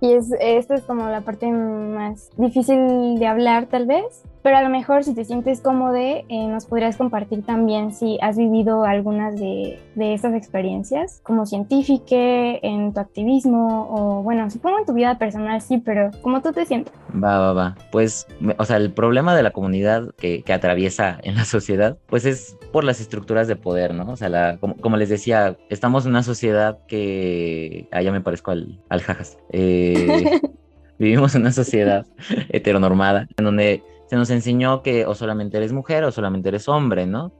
y 0.00 0.12
es, 0.12 0.32
esta 0.40 0.74
es 0.74 0.82
como 0.82 1.08
la 1.08 1.22
parte 1.22 1.50
más 1.50 2.30
difícil 2.36 3.18
de 3.18 3.26
hablar 3.26 3.66
tal 3.66 3.86
vez, 3.86 4.22
pero 4.48 4.56
a 4.56 4.62
lo 4.62 4.70
mejor 4.70 5.04
si 5.04 5.14
te 5.14 5.26
sientes 5.26 5.60
cómodo, 5.60 5.94
eh, 5.94 6.24
nos 6.30 6.64
podrías 6.64 6.96
compartir 6.96 7.44
también 7.44 7.92
si 7.92 8.18
has 8.22 8.38
vivido 8.38 8.84
algunas 8.84 9.38
de, 9.38 9.78
de 9.94 10.14
estas 10.14 10.32
experiencias 10.32 11.20
como 11.22 11.44
científica, 11.44 12.16
en 12.16 12.94
tu 12.94 12.98
activismo 12.98 13.86
o 13.90 14.22
bueno, 14.22 14.48
supongo 14.48 14.78
en 14.78 14.86
tu 14.86 14.94
vida 14.94 15.18
personal 15.18 15.60
sí, 15.60 15.76
pero 15.84 16.12
¿cómo 16.22 16.40
tú 16.40 16.52
te 16.52 16.64
sientes? 16.64 16.94
Va, 17.12 17.38
va, 17.38 17.52
va. 17.52 17.76
Pues, 17.92 18.26
o 18.56 18.64
sea, 18.64 18.78
el 18.78 18.90
problema 18.90 19.36
de 19.36 19.42
la 19.42 19.50
comunidad 19.50 20.14
que, 20.16 20.42
que 20.42 20.54
atraviesa 20.54 21.18
en 21.24 21.34
la 21.34 21.44
sociedad, 21.44 21.98
pues 22.06 22.24
es 22.24 22.56
por 22.72 22.84
las 22.84 23.02
estructuras 23.02 23.48
de 23.48 23.56
poder, 23.56 23.92
¿no? 23.92 24.10
O 24.10 24.16
sea, 24.16 24.30
la, 24.30 24.56
como, 24.56 24.78
como, 24.78 24.96
les 24.96 25.10
decía, 25.10 25.58
estamos 25.68 26.06
en 26.06 26.12
una 26.12 26.22
sociedad 26.22 26.78
que... 26.88 27.86
Ah, 27.92 28.00
ya 28.00 28.12
me 28.12 28.22
parezco 28.22 28.52
al, 28.52 28.80
al 28.88 29.02
jajas. 29.02 29.36
Eh, 29.52 30.40
vivimos 30.98 31.34
en 31.34 31.42
una 31.42 31.52
sociedad 31.52 32.06
heteronormada 32.48 33.28
en 33.36 33.44
donde 33.44 33.82
se 34.08 34.16
nos 34.16 34.30
enseñó 34.30 34.82
que 34.82 35.06
o 35.06 35.14
solamente 35.14 35.56
eres 35.58 35.72
mujer 35.72 36.04
o 36.04 36.12
solamente 36.12 36.48
eres 36.48 36.68
hombre, 36.68 37.06
¿no? 37.06 37.32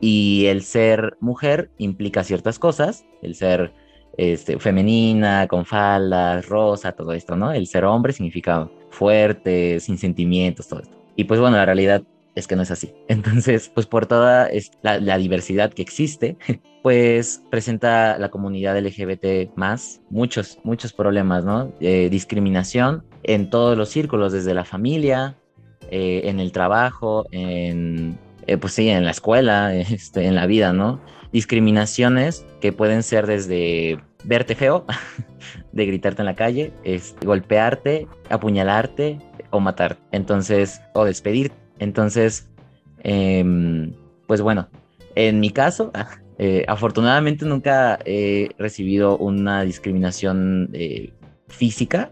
Y 0.00 0.46
el 0.46 0.62
ser 0.62 1.16
mujer 1.20 1.70
implica 1.78 2.24
ciertas 2.24 2.58
cosas, 2.58 3.04
el 3.22 3.34
ser 3.34 3.72
este, 4.16 4.58
femenina, 4.58 5.46
con 5.48 5.64
faldas, 5.64 6.46
rosa, 6.46 6.92
todo 6.92 7.12
esto, 7.12 7.36
¿no? 7.36 7.52
El 7.52 7.66
ser 7.66 7.84
hombre 7.84 8.12
significa 8.12 8.70
fuerte, 8.90 9.80
sin 9.80 9.98
sentimientos, 9.98 10.68
todo 10.68 10.80
esto. 10.80 10.96
Y 11.16 11.24
pues 11.24 11.40
bueno, 11.40 11.56
la 11.56 11.64
realidad 11.64 12.02
es 12.34 12.46
que 12.46 12.56
no 12.56 12.62
es 12.62 12.70
así. 12.70 12.92
Entonces, 13.08 13.70
pues 13.74 13.86
por 13.86 14.06
toda 14.06 14.48
la, 14.82 15.00
la 15.00 15.18
diversidad 15.18 15.72
que 15.72 15.82
existe, 15.82 16.36
pues 16.82 17.42
presenta 17.50 18.18
la 18.18 18.30
comunidad 18.30 18.78
LGBT 18.78 19.56
más 19.56 20.00
muchos, 20.10 20.58
muchos 20.64 20.92
problemas, 20.92 21.44
¿no? 21.44 21.72
Eh, 21.80 22.08
discriminación 22.10 23.04
en 23.22 23.50
todos 23.50 23.76
los 23.76 23.88
círculos, 23.88 24.32
desde 24.32 24.54
la 24.54 24.64
familia, 24.64 25.36
eh, 25.90 26.22
en 26.24 26.40
el 26.40 26.52
trabajo, 26.52 27.26
en, 27.32 28.18
eh, 28.46 28.56
pues 28.56 28.74
sí, 28.74 28.88
en 28.88 29.04
la 29.04 29.10
escuela, 29.10 29.74
este, 29.74 30.26
en 30.26 30.34
la 30.34 30.46
vida, 30.46 30.72
¿no? 30.72 31.00
Discriminaciones 31.32 32.46
que 32.60 32.72
pueden 32.72 33.02
ser 33.02 33.26
desde 33.26 33.98
verte 34.24 34.54
feo, 34.54 34.84
de 35.72 35.86
gritarte 35.86 36.22
en 36.22 36.26
la 36.26 36.34
calle, 36.34 36.72
es, 36.84 37.14
golpearte, 37.24 38.06
apuñalarte 38.28 39.18
o 39.50 39.60
matar. 39.60 39.98
Entonces, 40.12 40.80
o 40.94 41.04
despedir. 41.04 41.52
Entonces, 41.78 42.50
eh, 43.02 43.92
pues 44.26 44.40
bueno, 44.42 44.68
en 45.14 45.40
mi 45.40 45.50
caso, 45.50 45.92
eh, 46.38 46.64
afortunadamente 46.68 47.44
nunca 47.44 47.98
he 48.04 48.50
recibido 48.58 49.16
una 49.18 49.62
discriminación 49.62 50.70
física. 51.48 52.10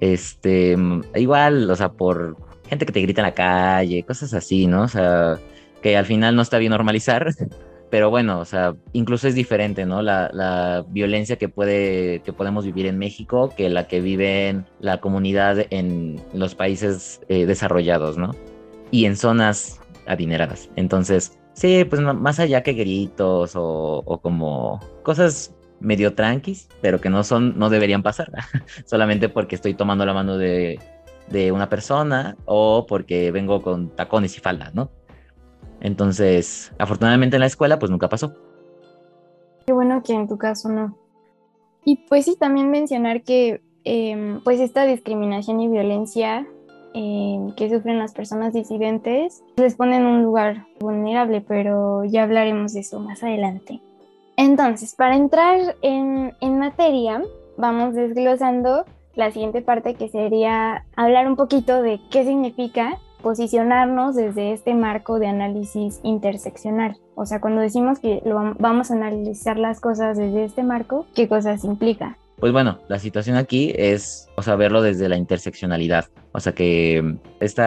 Este, 0.00 0.76
igual, 1.14 1.70
o 1.70 1.76
sea, 1.76 1.92
por 1.92 2.36
gente 2.70 2.86
que 2.86 2.92
te 2.92 3.02
grita 3.02 3.20
en 3.20 3.26
la 3.26 3.34
calle, 3.34 4.04
cosas 4.04 4.32
así, 4.32 4.66
¿no? 4.66 4.82
O 4.82 4.88
sea, 4.88 5.38
que 5.82 5.96
al 5.96 6.06
final 6.06 6.36
no 6.36 6.42
está 6.42 6.58
bien 6.58 6.70
normalizar, 6.70 7.28
pero 7.90 8.08
bueno, 8.10 8.38
o 8.38 8.44
sea, 8.44 8.74
incluso 8.92 9.26
es 9.28 9.34
diferente, 9.34 9.84
¿no? 9.84 10.02
La, 10.02 10.30
la, 10.32 10.84
violencia 10.88 11.36
que, 11.36 11.48
puede, 11.48 12.20
que 12.20 12.32
podemos 12.32 12.64
vivir 12.64 12.86
en 12.86 12.98
México 12.98 13.52
que 13.56 13.68
la 13.68 13.88
que 13.88 14.00
vive 14.00 14.48
en 14.48 14.66
la 14.78 15.00
comunidad 15.00 15.66
en 15.70 16.20
los 16.32 16.54
países 16.54 17.20
eh, 17.28 17.44
desarrollados, 17.44 18.16
¿no? 18.16 18.30
Y 18.92 19.04
en 19.04 19.16
zonas 19.16 19.80
adineradas. 20.06 20.70
Entonces, 20.76 21.38
sí, 21.54 21.84
pues 21.84 22.00
más 22.00 22.38
allá 22.38 22.62
que 22.62 22.72
gritos 22.74 23.56
o, 23.56 24.02
o 24.04 24.18
como 24.20 24.80
cosas 25.02 25.54
medio 25.80 26.14
tranquis, 26.14 26.68
pero 26.80 27.00
que 27.00 27.10
no 27.10 27.24
son, 27.24 27.58
no 27.58 27.70
deberían 27.70 28.02
pasar, 28.02 28.30
solamente 28.84 29.28
porque 29.28 29.56
estoy 29.56 29.74
tomando 29.74 30.06
la 30.06 30.14
mano 30.14 30.38
de 30.38 30.78
de 31.30 31.52
una 31.52 31.68
persona 31.68 32.36
o 32.44 32.86
porque 32.86 33.30
vengo 33.30 33.62
con 33.62 33.94
tacones 33.96 34.36
y 34.36 34.40
falda, 34.40 34.70
¿no? 34.74 34.90
Entonces, 35.80 36.72
afortunadamente 36.78 37.36
en 37.36 37.40
la 37.40 37.46
escuela 37.46 37.78
pues 37.78 37.90
nunca 37.90 38.08
pasó. 38.08 38.34
Qué 39.66 39.72
bueno 39.72 40.02
que 40.02 40.12
en 40.12 40.28
tu 40.28 40.36
caso 40.36 40.68
no. 40.68 40.98
Y 41.84 41.96
pues 42.08 42.26
sí, 42.26 42.36
también 42.38 42.70
mencionar 42.70 43.22
que 43.22 43.62
eh, 43.84 44.38
pues 44.44 44.60
esta 44.60 44.84
discriminación 44.84 45.60
y 45.60 45.68
violencia 45.68 46.46
eh, 46.92 47.38
que 47.56 47.70
sufren 47.70 47.98
las 47.98 48.12
personas 48.12 48.52
disidentes 48.52 49.44
les 49.56 49.76
pone 49.76 49.96
en 49.96 50.06
un 50.06 50.22
lugar 50.22 50.66
vulnerable, 50.80 51.40
pero 51.40 52.04
ya 52.04 52.24
hablaremos 52.24 52.74
de 52.74 52.80
eso 52.80 53.00
más 53.00 53.22
adelante. 53.22 53.80
Entonces, 54.36 54.94
para 54.94 55.16
entrar 55.16 55.76
en, 55.82 56.34
en 56.40 56.58
materia, 56.58 57.22
vamos 57.56 57.94
desglosando 57.94 58.84
la 59.14 59.30
siguiente 59.30 59.62
parte 59.62 59.94
que 59.94 60.08
sería 60.08 60.84
hablar 60.96 61.28
un 61.28 61.36
poquito 61.36 61.82
de 61.82 62.00
qué 62.10 62.24
significa 62.24 62.98
posicionarnos 63.22 64.14
desde 64.16 64.52
este 64.52 64.74
marco 64.74 65.18
de 65.18 65.26
análisis 65.26 66.00
interseccional. 66.02 66.96
O 67.14 67.26
sea, 67.26 67.40
cuando 67.40 67.60
decimos 67.60 67.98
que 67.98 68.22
lo 68.24 68.54
vamos 68.58 68.90
a 68.90 68.94
analizar 68.94 69.58
las 69.58 69.80
cosas 69.80 70.16
desde 70.16 70.44
este 70.44 70.62
marco, 70.62 71.06
¿qué 71.14 71.28
cosas 71.28 71.64
implica? 71.64 72.16
Pues 72.38 72.52
bueno, 72.52 72.78
la 72.88 72.98
situación 72.98 73.36
aquí 73.36 73.74
es, 73.76 74.30
o 74.36 74.42
sea, 74.42 74.56
verlo 74.56 74.80
desde 74.80 75.10
la 75.10 75.18
interseccionalidad. 75.18 76.06
O 76.32 76.40
sea, 76.40 76.54
que 76.54 77.16
este 77.38 77.62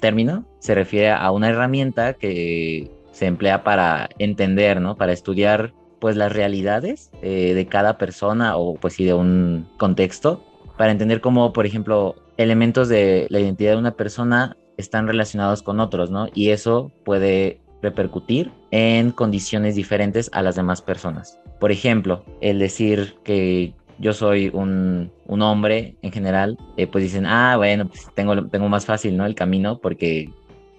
término 0.00 0.44
se 0.58 0.74
refiere 0.74 1.12
a 1.12 1.30
una 1.30 1.50
herramienta 1.50 2.14
que 2.14 2.90
se 3.12 3.26
emplea 3.26 3.62
para 3.62 4.08
entender, 4.18 4.80
¿no? 4.80 4.96
Para 4.96 5.12
estudiar, 5.12 5.72
pues, 6.00 6.16
las 6.16 6.32
realidades 6.32 7.12
eh, 7.22 7.54
de 7.54 7.66
cada 7.66 7.96
persona 7.96 8.56
o, 8.56 8.74
pues, 8.74 8.94
sí, 8.94 9.04
de 9.04 9.14
un 9.14 9.68
contexto 9.78 10.42
para 10.78 10.92
entender 10.92 11.20
cómo, 11.20 11.52
por 11.52 11.66
ejemplo, 11.66 12.14
elementos 12.38 12.88
de 12.88 13.26
la 13.28 13.40
identidad 13.40 13.72
de 13.72 13.78
una 13.78 13.96
persona 13.96 14.56
están 14.78 15.08
relacionados 15.08 15.62
con 15.62 15.80
otros, 15.80 16.10
¿no? 16.10 16.28
Y 16.32 16.50
eso 16.50 16.92
puede 17.04 17.60
repercutir 17.82 18.52
en 18.70 19.10
condiciones 19.10 19.74
diferentes 19.74 20.30
a 20.32 20.40
las 20.40 20.54
demás 20.54 20.80
personas. 20.80 21.38
Por 21.60 21.72
ejemplo, 21.72 22.24
el 22.40 22.60
decir 22.60 23.16
que 23.24 23.74
yo 23.98 24.12
soy 24.12 24.50
un, 24.54 25.10
un 25.26 25.42
hombre 25.42 25.96
en 26.02 26.12
general, 26.12 26.56
eh, 26.76 26.86
pues 26.86 27.02
dicen, 27.02 27.26
ah, 27.26 27.56
bueno, 27.56 27.88
pues 27.88 28.06
tengo, 28.14 28.46
tengo 28.46 28.68
más 28.68 28.86
fácil, 28.86 29.16
¿no? 29.16 29.26
El 29.26 29.34
camino 29.34 29.80
porque 29.80 30.30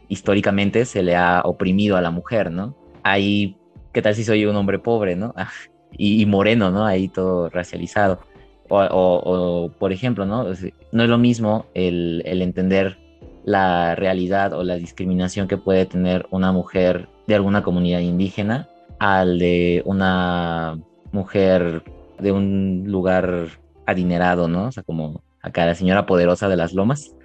históricamente 0.07 0.85
se 0.85 1.03
le 1.03 1.17
ha 1.17 1.41
oprimido 1.43 1.97
a 1.97 2.01
la 2.01 2.09
mujer, 2.09 2.51
¿no? 2.51 2.73
Ahí, 3.03 3.57
¿qué 3.91 4.01
tal 4.01 4.15
si 4.15 4.23
soy 4.23 4.45
un 4.45 4.55
hombre 4.55 4.79
pobre, 4.79 5.17
¿no? 5.17 5.35
y, 5.91 6.21
y 6.21 6.25
moreno, 6.25 6.71
¿no? 6.71 6.85
Ahí 6.85 7.09
todo 7.09 7.49
racializado. 7.49 8.19
O, 8.69 9.71
por 9.79 9.91
ejemplo, 9.91 10.25
¿no? 10.25 10.45
No 10.91 11.03
es 11.03 11.09
lo 11.09 11.17
mismo 11.17 11.65
el, 11.73 12.21
el, 12.25 12.41
entender 12.41 12.97
la 13.43 13.95
realidad 13.95 14.53
o 14.53 14.63
la 14.63 14.75
discriminación 14.75 15.47
que 15.47 15.57
puede 15.57 15.85
tener 15.85 16.27
una 16.29 16.51
mujer 16.51 17.09
de 17.27 17.35
alguna 17.35 17.63
comunidad 17.63 17.99
indígena 17.99 18.67
al 18.99 19.39
de 19.39 19.81
una 19.85 20.79
mujer 21.11 21.83
de 22.19 22.31
un 22.31 22.83
lugar 22.87 23.47
adinerado, 23.85 24.47
¿no? 24.47 24.67
O 24.67 24.71
sea, 24.71 24.83
como 24.83 25.23
acá 25.41 25.65
la 25.65 25.75
señora 25.75 26.05
poderosa 26.05 26.49
de 26.49 26.57
las 26.57 26.73
lomas, 26.73 27.15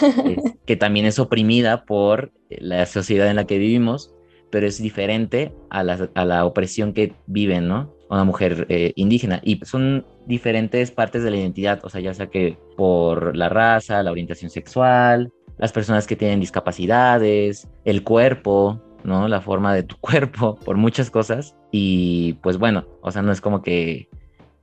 que 0.66 0.76
también 0.76 1.06
es 1.06 1.18
oprimida 1.18 1.84
por 1.84 2.32
la 2.48 2.86
sociedad 2.86 3.28
en 3.28 3.36
la 3.36 3.46
que 3.46 3.58
vivimos, 3.58 4.14
pero 4.50 4.66
es 4.66 4.80
diferente 4.80 5.52
a 5.70 5.82
la, 5.82 6.10
a 6.14 6.24
la 6.24 6.44
opresión 6.44 6.92
que 6.92 7.14
viven, 7.26 7.68
¿no? 7.68 7.92
Una 8.10 8.24
mujer 8.24 8.66
eh, 8.68 8.92
indígena. 8.96 9.40
Y 9.42 9.58
son 9.64 10.04
diferentes 10.26 10.90
partes 10.90 11.22
de 11.22 11.30
la 11.30 11.36
identidad, 11.36 11.80
o 11.84 11.88
sea, 11.88 12.00
ya 12.00 12.14
sea 12.14 12.28
que 12.28 12.58
por 12.76 13.36
la 13.36 13.48
raza, 13.48 14.02
la 14.02 14.10
orientación 14.10 14.50
sexual, 14.50 15.32
las 15.58 15.72
personas 15.72 16.06
que 16.06 16.16
tienen 16.16 16.40
discapacidades, 16.40 17.68
el 17.84 18.02
cuerpo, 18.02 18.80
¿no? 19.04 19.28
La 19.28 19.40
forma 19.40 19.74
de 19.74 19.82
tu 19.82 19.96
cuerpo, 20.00 20.58
por 20.64 20.76
muchas 20.76 21.10
cosas. 21.10 21.56
Y 21.70 22.34
pues 22.42 22.58
bueno, 22.58 22.86
o 23.00 23.10
sea, 23.10 23.22
no 23.22 23.32
es 23.32 23.40
como 23.40 23.62
que, 23.62 24.08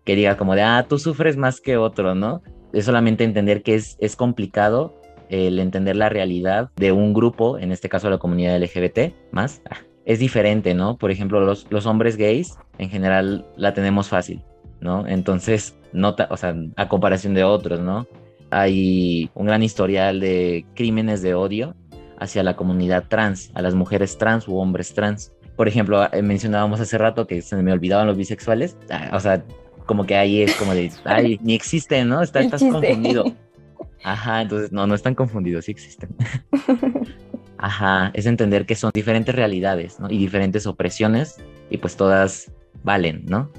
que 0.06 0.16
diga 0.16 0.38
como 0.38 0.56
de, 0.56 0.62
ah, 0.62 0.86
tú 0.88 1.00
sufres 1.00 1.38
más 1.38 1.62
que 1.62 1.78
otro, 1.78 2.16
¿no? 2.16 2.42
Es 2.74 2.86
solamente 2.86 3.24
entender 3.24 3.64
que 3.64 3.76
es, 3.76 3.98
es 4.00 4.16
complicado 4.16 5.00
el 5.30 5.60
entender 5.60 5.96
la 5.96 6.10
realidad 6.10 6.72
de 6.76 6.92
un 6.92 7.14
grupo, 7.14 7.60
en 7.60 7.72
este 7.72 7.88
caso 7.88 8.10
la 8.10 8.18
comunidad 8.18 8.60
LGBT, 8.60 9.14
más, 9.32 9.62
es 10.06 10.20
diferente, 10.20 10.74
¿no? 10.74 10.98
Por 10.98 11.12
ejemplo, 11.12 11.40
los, 11.40 11.68
los 11.70 11.86
hombres 11.86 12.18
gays 12.18 12.58
en 12.80 12.90
general 12.90 13.46
la 13.56 13.74
tenemos 13.74 14.10
fácil, 14.10 14.44
¿no? 14.82 15.06
Entonces, 15.08 15.76
nota, 15.94 16.28
o 16.32 16.38
sea, 16.38 16.56
a 16.76 16.88
comparación 16.88 17.34
de 17.34 17.44
otros, 17.44 17.80
¿no? 17.80 18.08
Hay 18.52 19.30
un 19.36 19.46
gran 19.46 19.64
historial 19.64 20.20
de 20.20 20.66
crímenes 20.76 21.22
de 21.22 21.34
odio 21.36 21.76
hacia 22.18 22.44
la 22.44 22.56
comunidad 22.56 23.06
trans, 23.08 23.52
a 23.54 23.62
las 23.62 23.76
mujeres 23.76 24.18
trans 24.18 24.48
u 24.48 24.58
hombres 24.58 24.94
trans. 24.94 25.32
Por 25.56 25.68
ejemplo, 25.68 26.04
eh, 26.12 26.22
mencionábamos 26.22 26.80
hace 26.80 26.98
rato 26.98 27.28
que 27.28 27.42
se 27.42 27.56
me 27.62 27.72
olvidaban 27.72 28.08
los 28.08 28.18
bisexuales, 28.18 28.78
ah, 28.90 29.10
o 29.14 29.20
sea, 29.20 29.44
como 29.86 30.06
que 30.06 30.16
ahí 30.16 30.42
es 30.42 30.56
como 30.56 30.74
de, 30.74 30.92
ay, 31.06 31.40
ni 31.44 31.54
existen, 31.54 32.10
¿no? 32.10 32.22
Está, 32.22 32.42
estás 32.42 32.62
confundido. 32.62 33.26
Ajá, 34.04 34.42
entonces 34.42 34.72
no, 34.72 34.88
no 34.88 34.96
están 34.96 35.16
confundidos, 35.16 35.66
sí 35.66 35.72
existen. 35.72 36.16
Ajá, 37.58 38.12
es 38.14 38.26
entender 38.26 38.66
que 38.66 38.76
son 38.76 38.92
diferentes 38.94 39.36
realidades, 39.36 40.00
¿no? 40.00 40.10
Y 40.10 40.18
diferentes 40.18 40.66
opresiones 40.66 41.38
y 41.70 41.78
pues 41.78 41.98
todas 41.98 42.52
valen, 42.84 43.26
¿no? 43.26 43.50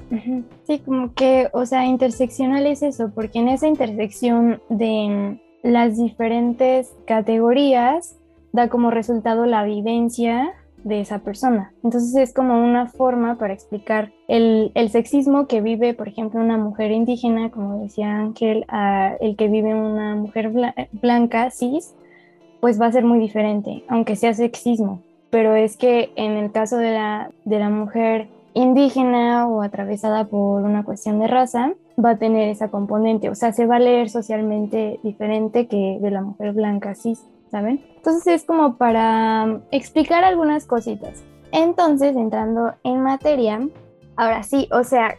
Sí, 0.63 0.79
como 0.79 1.13
que, 1.13 1.49
o 1.53 1.65
sea, 1.65 1.85
interseccional 1.85 2.65
es 2.65 2.83
eso, 2.83 3.11
porque 3.13 3.39
en 3.39 3.49
esa 3.49 3.67
intersección 3.67 4.61
de 4.69 5.39
las 5.63 5.97
diferentes 5.97 6.93
categorías 7.05 8.17
da 8.51 8.67
como 8.67 8.91
resultado 8.91 9.45
la 9.45 9.63
vivencia 9.63 10.53
de 10.83 11.01
esa 11.01 11.19
persona. 11.19 11.73
Entonces 11.83 12.15
es 12.15 12.33
como 12.33 12.63
una 12.63 12.87
forma 12.87 13.37
para 13.37 13.53
explicar 13.53 14.11
el, 14.27 14.71
sexismo 14.89 15.47
que 15.47 15.61
vive, 15.61 15.93
por 15.93 16.07
ejemplo, 16.07 16.39
una 16.39 16.57
mujer 16.57 16.91
indígena, 16.91 17.51
como 17.51 17.83
decía 17.83 18.17
Ángel, 18.17 18.65
a 18.67 19.15
el 19.19 19.35
que 19.35 19.47
vive 19.47 19.75
una 19.75 20.15
mujer 20.15 20.51
blanca, 20.91 21.51
cis, 21.51 21.93
pues 22.59 22.81
va 22.81 22.87
a 22.87 22.91
ser 22.91 23.05
muy 23.05 23.19
diferente, 23.19 23.83
aunque 23.87 24.15
sea 24.15 24.33
sexismo. 24.33 25.01
Pero 25.29 25.55
es 25.55 25.77
que 25.77 26.11
en 26.15 26.31
el 26.33 26.51
caso 26.51 26.77
de 26.77 26.91
la, 26.91 27.31
de 27.45 27.59
la 27.59 27.69
mujer 27.69 28.27
indígena 28.53 29.47
o 29.47 29.61
atravesada 29.61 30.25
por 30.25 30.63
una 30.63 30.83
cuestión 30.83 31.19
de 31.19 31.27
raza, 31.27 31.73
va 32.03 32.11
a 32.11 32.17
tener 32.17 32.49
esa 32.49 32.69
componente, 32.69 33.29
o 33.29 33.35
sea, 33.35 33.53
se 33.53 33.65
va 33.65 33.77
a 33.77 33.79
leer 33.79 34.09
socialmente 34.09 34.99
diferente 35.03 35.67
que 35.67 35.99
de 36.01 36.11
la 36.11 36.21
mujer 36.21 36.53
blanca 36.53 36.95
cis. 36.95 37.25
¿saben? 37.51 37.83
Entonces 37.97 38.25
es 38.27 38.45
como 38.45 38.77
para 38.77 39.59
explicar 39.71 40.23
algunas 40.23 40.65
cositas. 40.65 41.23
Entonces, 41.51 42.15
entrando 42.15 42.73
en 42.83 43.01
materia, 43.01 43.59
ahora 44.15 44.41
sí, 44.43 44.69
o 44.71 44.83
sea, 44.85 45.15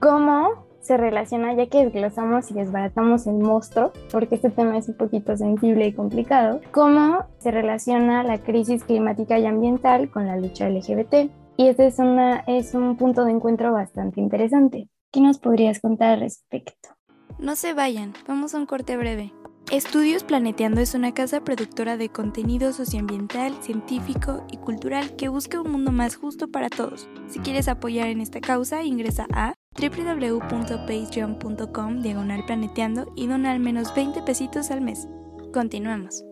¿cómo 0.00 0.64
se 0.80 0.96
relaciona, 0.96 1.52
ya 1.52 1.66
que 1.66 1.84
desglosamos 1.84 2.50
y 2.50 2.54
desbaratamos 2.54 3.26
el 3.26 3.34
monstruo, 3.34 3.92
porque 4.10 4.36
este 4.36 4.50
tema 4.50 4.78
es 4.78 4.88
un 4.88 4.94
poquito 4.94 5.36
sensible 5.36 5.86
y 5.86 5.92
complicado, 5.92 6.60
cómo 6.70 7.24
se 7.38 7.50
relaciona 7.50 8.22
la 8.22 8.38
crisis 8.38 8.84
climática 8.84 9.38
y 9.38 9.46
ambiental 9.46 10.08
con 10.10 10.26
la 10.26 10.36
lucha 10.36 10.70
LGBT? 10.70 11.28
Y 11.56 11.68
este 11.68 11.86
es, 11.86 11.98
una, 11.98 12.40
es 12.40 12.74
un 12.74 12.96
punto 12.96 13.24
de 13.24 13.32
encuentro 13.32 13.72
bastante 13.72 14.20
interesante. 14.20 14.90
¿Qué 15.10 15.22
nos 15.22 15.38
podrías 15.38 15.80
contar 15.80 16.12
al 16.14 16.20
respecto? 16.20 16.90
No 17.38 17.56
se 17.56 17.72
vayan, 17.72 18.12
vamos 18.28 18.54
a 18.54 18.58
un 18.58 18.66
corte 18.66 18.94
breve. 18.96 19.32
Estudios 19.72 20.22
Planeteando 20.22 20.80
es 20.80 20.94
una 20.94 21.12
casa 21.12 21.40
productora 21.40 21.96
de 21.96 22.08
contenido 22.08 22.72
socioambiental, 22.72 23.52
científico 23.62 24.46
y 24.52 24.58
cultural 24.58 25.16
que 25.16 25.26
busca 25.28 25.60
un 25.60 25.72
mundo 25.72 25.90
más 25.90 26.14
justo 26.14 26.46
para 26.48 26.68
todos. 26.68 27.08
Si 27.26 27.40
quieres 27.40 27.66
apoyar 27.68 28.06
en 28.08 28.20
esta 28.20 28.40
causa, 28.40 28.84
ingresa 28.84 29.26
a 29.32 29.54
www.patreon.com 29.80 32.00
diagonal 32.00 32.44
planeteando 32.46 33.12
y 33.16 33.26
dona 33.26 33.50
al 33.50 33.58
menos 33.60 33.92
20 33.94 34.22
pesitos 34.22 34.70
al 34.70 34.82
mes. 34.82 35.08
Continuamos. 35.52 36.22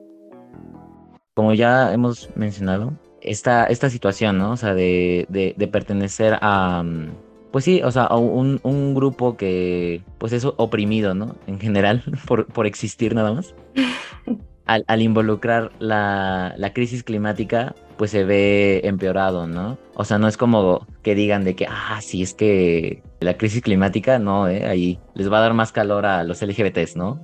Como 1.35 1.55
ya 1.55 1.93
hemos 1.93 2.31
mencionado, 2.37 2.93
esta, 3.25 3.65
esta 3.65 3.91
situación, 3.91 4.39
¿no? 4.39 4.53
O 4.53 4.57
sea, 4.57 4.75
de, 4.75 5.27
de 5.29 5.69
pertenecer 5.69 6.39
a, 6.41 6.83
mm, 6.83 7.11
pues 7.55 7.67
sí, 7.67 7.83
o 7.85 7.93
sea, 7.93 8.09
un, 8.09 8.59
un 8.65 8.97
grupo 8.97 9.37
que 9.37 10.03
pues 10.19 10.33
es 10.33 10.45
oprimido, 10.45 11.15
¿no? 11.15 11.37
En 11.47 11.61
general, 11.61 12.03
por, 12.27 12.47
por 12.47 12.67
existir 12.67 13.15
nada 13.15 13.33
más. 13.33 13.55
Al, 14.67 14.83
al 14.89 15.03
involucrar 15.03 15.71
la, 15.79 16.55
la, 16.57 16.73
crisis 16.73 17.05
climática, 17.05 17.75
pues 17.97 18.11
se 18.11 18.25
ve 18.25 18.81
empeorado, 18.85 19.47
¿no? 19.47 19.79
O 19.95 20.05
sea, 20.05 20.19
no 20.19 20.27
es 20.27 20.39
como 20.39 20.87
que 21.03 21.15
digan 21.15 21.45
de 21.45 21.55
que, 21.55 21.67
ah, 21.69 22.01
sí, 22.01 22.23
es 22.23 22.33
que 22.33 23.03
la 23.21 23.37
crisis 23.37 23.61
climática, 23.61 24.19
no, 24.19 24.49
¿eh? 24.49 24.67
Ahí 24.67 24.99
les 25.15 25.31
va 25.31 25.39
a 25.39 25.43
dar 25.43 25.53
más 25.53 25.71
calor 25.71 26.07
a 26.07 26.25
los 26.25 26.41
LGBTs, 26.41 26.97
¿no? 26.97 27.23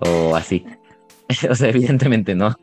O 0.00 0.34
así. 0.34 0.66
o 1.48 1.54
sea, 1.54 1.68
evidentemente 1.68 2.34
no. 2.34 2.54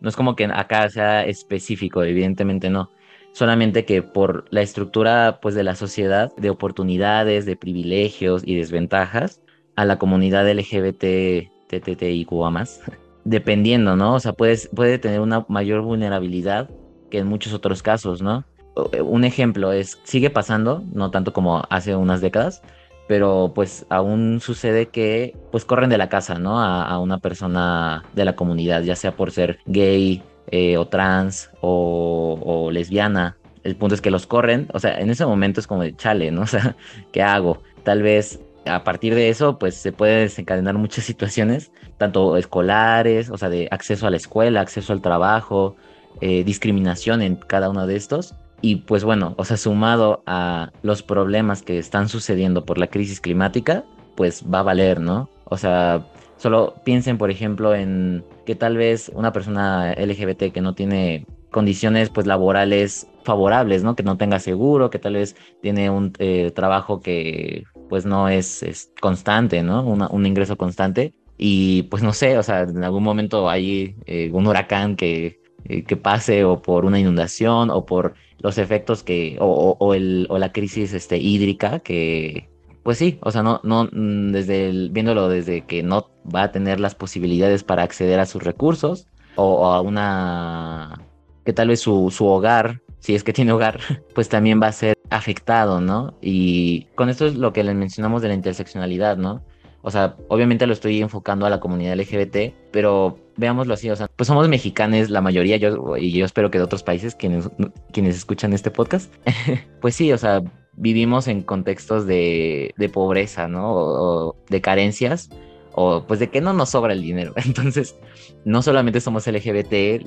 No 0.00 0.08
es 0.08 0.16
como 0.16 0.36
que 0.36 0.44
acá 0.44 0.88
sea 0.88 1.24
específico, 1.24 2.02
evidentemente 2.02 2.70
no 2.70 2.90
solamente 3.32 3.84
que 3.84 4.02
por 4.02 4.44
la 4.50 4.62
estructura 4.62 5.38
pues 5.40 5.54
de 5.54 5.62
la 5.62 5.74
sociedad, 5.74 6.34
de 6.36 6.50
oportunidades, 6.50 7.46
de 7.46 7.56
privilegios 7.56 8.42
y 8.44 8.56
desventajas 8.56 9.40
a 9.76 9.84
la 9.84 9.98
comunidad 9.98 10.50
LGBT, 10.50 11.48
TTTIQA 11.68 12.50
más, 12.50 12.80
dependiendo, 13.24 13.96
¿no? 13.96 14.14
O 14.14 14.20
sea, 14.20 14.32
puedes, 14.32 14.68
puede 14.74 14.98
tener 14.98 15.20
una 15.20 15.44
mayor 15.48 15.82
vulnerabilidad 15.82 16.68
que 17.10 17.18
en 17.18 17.26
muchos 17.26 17.52
otros 17.52 17.82
casos, 17.82 18.22
¿no? 18.22 18.44
Eh, 18.92 19.00
un 19.00 19.24
ejemplo 19.24 19.72
es, 19.72 20.00
sigue 20.04 20.30
pasando, 20.30 20.84
no 20.92 21.10
tanto 21.10 21.32
como 21.32 21.64
hace 21.70 21.96
unas 21.96 22.20
décadas, 22.20 22.62
pero 23.10 23.50
pues 23.56 23.86
aún 23.88 24.38
sucede 24.40 24.86
que 24.86 25.34
pues 25.50 25.64
corren 25.64 25.90
de 25.90 25.98
la 25.98 26.08
casa, 26.08 26.38
¿no? 26.38 26.62
A, 26.62 26.96
una 27.00 27.18
persona 27.18 28.04
de 28.14 28.24
la 28.24 28.36
comunidad, 28.36 28.84
ya 28.84 28.94
sea 28.94 29.16
por 29.16 29.32
ser 29.32 29.58
gay, 29.66 30.22
eh, 30.52 30.76
o 30.76 30.86
trans 30.86 31.50
o, 31.60 32.70
lesbiana. 32.72 33.36
El 33.64 33.74
punto 33.74 33.96
es 33.96 34.00
que 34.00 34.12
los 34.12 34.28
corren, 34.28 34.68
o 34.72 34.78
sea, 34.78 35.00
en 35.00 35.10
ese 35.10 35.26
momento 35.26 35.58
es 35.58 35.66
como 35.66 35.82
de 35.82 35.96
chale, 35.96 36.30
¿no? 36.30 36.42
O 36.44 36.46
sea, 36.46 36.76
¿qué 37.10 37.20
hago? 37.20 37.64
Tal 37.82 38.00
vez 38.00 38.38
a 38.64 38.84
partir 38.84 39.16
de 39.16 39.28
eso, 39.28 39.58
pues 39.58 39.74
se 39.74 39.90
puede 39.90 40.20
desencadenar 40.20 40.74
muchas 40.74 41.04
situaciones, 41.10 41.72
tanto 41.98 42.36
escolares, 42.36 43.28
o 43.28 43.38
sea, 43.38 43.48
de 43.48 43.66
acceso 43.72 44.06
a 44.06 44.10
la 44.10 44.18
escuela, 44.18 44.60
acceso 44.60 44.92
al 44.92 45.02
trabajo, 45.02 45.74
eh, 46.20 46.44
discriminación 46.44 47.22
en 47.22 47.34
cada 47.34 47.70
uno 47.70 47.88
de 47.88 47.96
estos. 47.96 48.36
Y 48.62 48.76
pues 48.76 49.04
bueno, 49.04 49.34
o 49.38 49.44
sea, 49.44 49.56
sumado 49.56 50.22
a 50.26 50.70
los 50.82 51.02
problemas 51.02 51.62
que 51.62 51.78
están 51.78 52.08
sucediendo 52.08 52.64
por 52.64 52.78
la 52.78 52.88
crisis 52.88 53.20
climática, 53.20 53.84
pues 54.16 54.44
va 54.52 54.60
a 54.60 54.64
valer, 54.64 55.00
¿no? 55.00 55.30
O 55.44 55.56
sea, 55.56 56.04
Solo 56.40 56.76
piensen, 56.84 57.18
por 57.18 57.30
ejemplo, 57.30 57.74
en 57.74 58.24
que 58.46 58.54
tal 58.54 58.78
vez 58.78 59.12
una 59.14 59.30
persona 59.30 59.92
LGBT 59.92 60.50
que 60.54 60.62
no 60.62 60.74
tiene 60.74 61.26
condiciones 61.50 62.08
pues 62.08 62.26
laborales 62.26 63.06
favorables, 63.24 63.84
¿no? 63.84 63.94
Que 63.94 64.02
no 64.02 64.16
tenga 64.16 64.38
seguro, 64.38 64.88
que 64.88 64.98
tal 64.98 65.14
vez 65.14 65.36
tiene 65.60 65.90
un 65.90 66.14
eh, 66.18 66.50
trabajo 66.54 67.02
que 67.02 67.64
pues 67.90 68.06
no 68.06 68.30
es, 68.30 68.90
constante, 69.02 69.62
¿no? 69.62 69.82
un 69.82 70.24
ingreso 70.24 70.56
constante. 70.56 71.12
Y 71.36 71.82
pues 71.90 72.02
no 72.02 72.14
sé, 72.14 72.38
o 72.38 72.42
sea, 72.42 72.62
en 72.62 72.84
algún 72.84 73.02
momento 73.02 73.50
hay 73.50 73.96
eh, 74.06 74.30
un 74.32 74.46
huracán 74.46 74.96
que, 74.96 75.42
eh, 75.64 75.84
que 75.84 75.96
pase 75.98 76.44
o 76.44 76.62
por 76.62 76.86
una 76.86 76.98
inundación 76.98 77.68
o 77.68 77.84
por 77.84 78.14
los 78.40 78.58
efectos 78.58 79.02
que, 79.02 79.36
o, 79.40 79.76
o, 79.78 79.94
el, 79.94 80.26
o 80.30 80.38
la 80.38 80.52
crisis 80.52 80.92
este, 80.92 81.18
hídrica 81.18 81.80
que, 81.80 82.48
pues 82.82 82.98
sí, 82.98 83.18
o 83.22 83.30
sea, 83.30 83.42
no, 83.42 83.60
no, 83.62 83.84
mm, 83.84 84.32
desde 84.32 84.88
viéndolo 84.90 85.28
desde 85.28 85.62
que 85.66 85.82
no 85.82 86.10
va 86.34 86.44
a 86.44 86.52
tener 86.52 86.80
las 86.80 86.94
posibilidades 86.94 87.64
para 87.64 87.82
acceder 87.82 88.20
a 88.20 88.26
sus 88.26 88.42
recursos 88.42 89.06
o, 89.36 89.66
a 89.66 89.80
una, 89.80 91.00
que 91.44 91.52
tal 91.52 91.68
vez 91.68 91.80
su, 91.80 92.10
su 92.10 92.26
hogar, 92.26 92.80
si 92.98 93.14
es 93.14 93.24
que 93.24 93.32
tiene 93.32 93.52
hogar, 93.52 93.80
pues 94.14 94.28
también 94.28 94.60
va 94.62 94.68
a 94.68 94.72
ser 94.72 94.96
afectado, 95.10 95.80
¿no? 95.80 96.14
Y 96.20 96.84
con 96.94 97.08
esto 97.08 97.26
es 97.26 97.34
lo 97.34 97.52
que 97.52 97.64
les 97.64 97.74
mencionamos 97.74 98.22
de 98.22 98.28
la 98.28 98.34
interseccionalidad, 98.34 99.16
¿no? 99.16 99.42
O 99.82 99.90
sea, 99.90 100.16
obviamente 100.28 100.66
lo 100.66 100.72
estoy 100.72 101.00
enfocando 101.00 101.46
a 101.46 101.50
la 101.50 101.60
comunidad 101.60 101.96
LGBT, 101.96 102.54
pero 102.70 103.18
veámoslo 103.36 103.74
así, 103.74 103.88
o 103.88 103.96
sea, 103.96 104.08
pues 104.14 104.26
somos 104.26 104.48
mexicanos 104.48 105.08
la 105.08 105.22
mayoría, 105.22 105.56
yo, 105.56 105.96
y 105.96 106.12
yo 106.12 106.24
espero 106.24 106.50
que 106.50 106.58
de 106.58 106.64
otros 106.64 106.82
países 106.82 107.14
quienes, 107.14 107.48
quienes 107.92 108.16
escuchan 108.16 108.52
este 108.52 108.70
podcast, 108.70 109.12
pues 109.80 109.94
sí, 109.94 110.12
o 110.12 110.18
sea, 110.18 110.42
vivimos 110.74 111.28
en 111.28 111.42
contextos 111.42 112.06
de, 112.06 112.74
pobreza, 112.92 113.48
¿no? 113.48 114.34
De 114.48 114.60
carencias, 114.60 115.30
o 115.72 116.04
pues 116.06 116.20
de 116.20 116.28
que 116.28 116.40
no 116.40 116.52
nos 116.52 116.70
sobra 116.70 116.92
el 116.92 117.02
dinero. 117.02 117.32
Entonces, 117.44 117.96
no 118.44 118.62
solamente 118.62 119.00
somos 119.00 119.26
LGBT, 119.26 120.06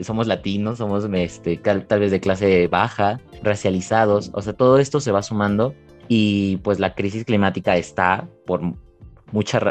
somos 0.00 0.26
latinos, 0.26 0.78
somos 0.78 1.08
este, 1.12 1.56
tal, 1.56 2.00
vez 2.00 2.10
de 2.10 2.20
clase 2.20 2.68
baja, 2.68 3.20
racializados, 3.42 4.30
o 4.34 4.42
sea, 4.42 4.52
todo 4.52 4.78
esto 4.78 5.00
se 5.00 5.12
va 5.12 5.22
sumando 5.22 5.74
y 6.08 6.58
pues 6.58 6.78
la 6.78 6.94
crisis 6.94 7.24
climática 7.24 7.76
está 7.76 8.28
por 8.46 8.62
muchas 9.32 9.62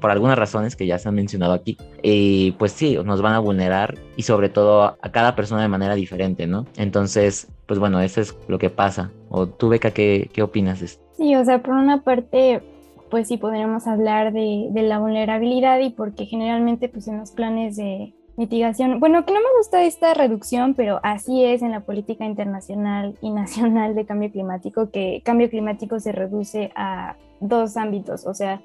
por 0.00 0.10
algunas 0.10 0.38
razones 0.38 0.76
que 0.76 0.86
ya 0.86 0.98
se 0.98 1.08
han 1.08 1.14
mencionado 1.14 1.54
aquí 1.54 1.78
y 2.02 2.52
pues 2.52 2.72
sí 2.72 2.98
nos 3.04 3.22
van 3.22 3.34
a 3.34 3.38
vulnerar 3.38 3.96
y 4.16 4.22
sobre 4.22 4.48
todo 4.48 4.98
a 5.00 5.12
cada 5.12 5.34
persona 5.34 5.62
de 5.62 5.68
manera 5.68 5.94
diferente 5.94 6.46
no 6.46 6.66
entonces 6.76 7.48
pues 7.68 7.78
bueno, 7.78 8.00
eso 8.00 8.22
es 8.22 8.34
lo 8.48 8.58
que 8.58 8.70
pasa. 8.70 9.12
¿O 9.28 9.46
tú, 9.46 9.68
Beca, 9.68 9.92
qué, 9.92 10.30
qué 10.32 10.42
opinas 10.42 10.80
de 10.80 10.86
esto? 10.86 11.04
Sí, 11.18 11.36
o 11.36 11.44
sea, 11.44 11.62
por 11.62 11.74
una 11.74 12.02
parte, 12.02 12.62
pues 13.10 13.28
sí 13.28 13.36
podríamos 13.36 13.86
hablar 13.86 14.32
de, 14.32 14.68
de, 14.70 14.82
la 14.82 14.98
vulnerabilidad 14.98 15.78
y 15.80 15.90
porque 15.90 16.24
generalmente 16.24 16.88
pues 16.88 17.06
en 17.08 17.18
los 17.18 17.30
planes 17.30 17.76
de 17.76 18.14
mitigación, 18.36 19.00
bueno, 19.00 19.26
que 19.26 19.34
no 19.34 19.40
me 19.40 19.58
gusta 19.58 19.84
esta 19.84 20.14
reducción, 20.14 20.74
pero 20.74 20.98
así 21.02 21.44
es 21.44 21.60
en 21.60 21.72
la 21.72 21.80
política 21.80 22.24
internacional 22.24 23.16
y 23.20 23.30
nacional 23.32 23.94
de 23.94 24.06
cambio 24.06 24.32
climático, 24.32 24.90
que 24.90 25.20
cambio 25.22 25.50
climático 25.50 26.00
se 26.00 26.12
reduce 26.12 26.72
a 26.74 27.16
dos 27.40 27.76
ámbitos, 27.76 28.26
o 28.26 28.32
sea, 28.32 28.62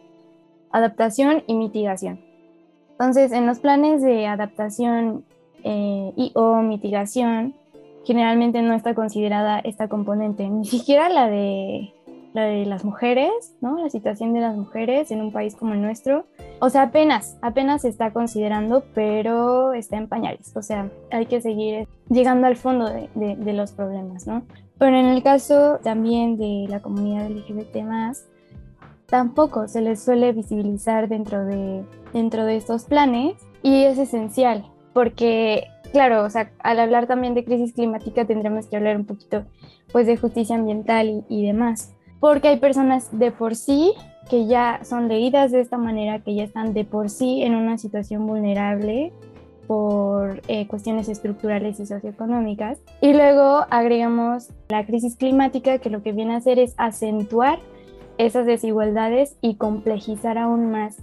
adaptación 0.73 1.43
y 1.47 1.55
mitigación. 1.55 2.19
Entonces, 2.91 3.31
en 3.31 3.45
los 3.45 3.59
planes 3.59 4.01
de 4.01 4.27
adaptación 4.27 5.23
eh, 5.63 6.11
y 6.17 6.31
o 6.35 6.57
mitigación, 6.57 7.55
generalmente 8.03 8.61
no 8.61 8.73
está 8.73 8.93
considerada 8.93 9.59
esta 9.59 9.87
componente, 9.87 10.49
ni 10.49 10.65
siquiera 10.65 11.07
la 11.07 11.29
de 11.29 11.93
la 12.33 12.45
de 12.45 12.65
las 12.65 12.83
mujeres, 12.83 13.55
¿no? 13.61 13.77
La 13.77 13.91
situación 13.91 14.33
de 14.33 14.41
las 14.41 14.55
mujeres 14.55 15.11
en 15.11 15.21
un 15.21 15.31
país 15.31 15.55
como 15.55 15.73
el 15.73 15.81
nuestro. 15.81 16.25
O 16.59 16.69
sea, 16.69 16.83
apenas, 16.83 17.37
apenas 17.43 17.83
se 17.83 17.89
está 17.89 18.11
considerando, 18.11 18.83
pero 18.95 19.73
está 19.73 19.97
en 19.97 20.07
pañales. 20.07 20.51
O 20.55 20.63
sea, 20.63 20.89
hay 21.11 21.27
que 21.27 21.41
seguir 21.41 21.87
llegando 22.09 22.47
al 22.47 22.55
fondo 22.55 22.89
de, 22.89 23.07
de 23.13 23.53
los 23.53 23.71
problemas, 23.71 24.25
¿no? 24.25 24.41
Pero 24.79 24.97
en 24.97 25.05
el 25.05 25.21
caso 25.21 25.79
también 25.83 26.37
de 26.37 26.65
la 26.67 26.81
comunidad 26.81 27.29
LGBT 27.29 27.75
tampoco 29.13 29.67
se 29.67 29.79
les 29.81 30.03
suele 30.03 30.31
visibilizar 30.31 31.07
dentro 31.07 31.45
de, 31.45 31.85
dentro 32.13 32.45
de 32.45 32.57
estos 32.57 32.85
planes 32.85 33.35
y 33.61 33.83
es 33.83 33.99
esencial 33.99 34.65
porque, 34.91 35.67
claro, 35.91 36.23
o 36.23 36.31
sea, 36.31 36.49
al 36.63 36.79
hablar 36.79 37.05
también 37.05 37.35
de 37.35 37.45
crisis 37.45 37.73
climática 37.73 38.25
tendremos 38.25 38.65
que 38.65 38.75
hablar 38.75 38.97
un 38.97 39.05
poquito 39.05 39.43
pues 39.91 40.07
de 40.07 40.17
justicia 40.17 40.55
ambiental 40.55 41.25
y, 41.29 41.45
demás, 41.45 41.93
porque 42.19 42.47
hay 42.47 42.57
personas 42.57 43.07
de 43.11 43.29
por 43.29 43.55
sí 43.55 43.93
que 44.31 44.47
ya 44.47 44.79
son 44.83 45.07
leídas 45.09 45.51
de 45.51 45.59
esta 45.59 45.77
manera, 45.77 46.23
que 46.23 46.33
ya 46.33 46.43
están 46.43 46.73
de 46.73 46.83
por 46.83 47.11
sí 47.11 47.43
en 47.43 47.53
una 47.53 47.77
situación 47.77 48.25
vulnerable 48.25 49.13
por 49.67 50.41
eh, 50.47 50.65
cuestiones 50.65 51.07
estructurales 51.07 51.79
y 51.79 51.85
socioeconómicas. 51.85 52.79
Y 52.99 53.13
luego 53.13 53.67
agregamos 53.69 54.49
la 54.69 54.87
crisis 54.87 55.15
climática, 55.17 55.77
que 55.77 55.91
lo 55.91 56.01
que 56.01 56.13
viene 56.13 56.33
a 56.33 56.37
hacer 56.37 56.57
es 56.57 56.73
acentuar 56.77 57.59
esas 58.17 58.45
desigualdades 58.45 59.35
y 59.41 59.55
complejizar 59.55 60.37
aún 60.37 60.71
más 60.71 60.97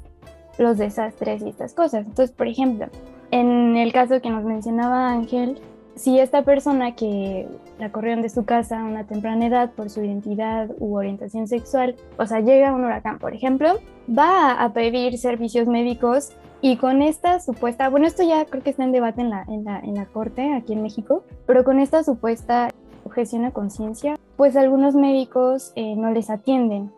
los 0.59 0.79
desastres 0.79 1.43
y 1.43 1.49
estas 1.49 1.75
cosas. 1.75 2.07
Entonces, 2.07 2.35
por 2.35 2.47
ejemplo, 2.47 2.87
en 3.31 3.77
el 3.77 3.93
caso 3.93 4.21
que 4.21 4.31
nos 4.31 4.45
mencionaba 4.45 5.11
Ángel, 5.11 5.61
si 5.95 6.19
esta 6.19 6.43
persona 6.43 6.95
que 6.95 7.47
la 7.79 7.93
corrieron 7.93 8.23
de 8.23 8.29
su 8.29 8.45
casa 8.45 8.81
a 8.81 8.85
una 8.85 9.07
temprana 9.07 9.47
edad 9.47 9.73
por 9.73 9.91
su 9.91 10.03
identidad 10.03 10.71
u 10.79 10.97
orientación 10.97 11.47
sexual, 11.47 11.97
o 12.19 12.27
sea, 12.27 12.41
llega 12.41 12.73
un 12.73 12.85
huracán, 12.85 13.19
por 13.19 13.35
ejemplo, 13.35 13.79
va 14.09 14.53
a 14.53 14.73
pedir 14.73 15.19
servicios 15.19 15.67
médicos 15.67 16.33
y 16.63 16.77
con 16.77 17.03
esta 17.03 17.41
supuesta, 17.41 17.89
bueno, 17.89 18.07
esto 18.07 18.23
ya 18.23 18.45
creo 18.45 18.63
que 18.63 18.71
está 18.71 18.85
en 18.85 18.93
debate 18.93 19.23
en 19.23 19.31
la, 19.31 19.45
en 19.49 19.65
la, 19.65 19.81
en 19.81 19.95
la 19.95 20.07
corte 20.07 20.55
aquí 20.55 20.73
en 20.73 20.83
México, 20.83 21.25
pero 21.47 21.65
con 21.65 21.81
esta 21.81 22.05
supuesta 22.05 22.71
objeción 23.05 23.45
a 23.45 23.51
conciencia, 23.51 24.19
pues 24.37 24.57
algunos 24.57 24.95
médicos 24.95 25.73
eh, 25.75 25.97
no 25.97 26.11
les 26.11 26.31
atienden 26.31 26.93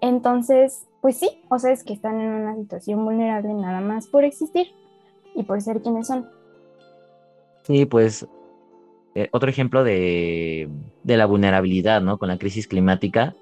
entonces, 0.00 0.86
pues 1.00 1.18
sí, 1.18 1.42
o 1.48 1.58
sea, 1.58 1.72
es 1.72 1.84
que 1.84 1.92
están 1.92 2.20
en 2.20 2.30
una 2.30 2.56
situación 2.56 3.04
vulnerable 3.04 3.52
nada 3.54 3.80
más 3.80 4.06
por 4.06 4.24
existir 4.24 4.68
y 5.34 5.42
por 5.42 5.60
ser 5.60 5.82
quienes 5.82 6.06
son. 6.06 6.26
Sí, 7.62 7.84
pues 7.84 8.26
eh, 9.14 9.28
otro 9.32 9.48
ejemplo 9.48 9.82
de, 9.82 10.68
la 11.04 11.26
vulnerabilidad, 11.26 12.02
¿no? 12.02 12.18
Con 12.18 12.28
la 12.28 12.38
crisis 12.38 12.68
climática 12.68 13.34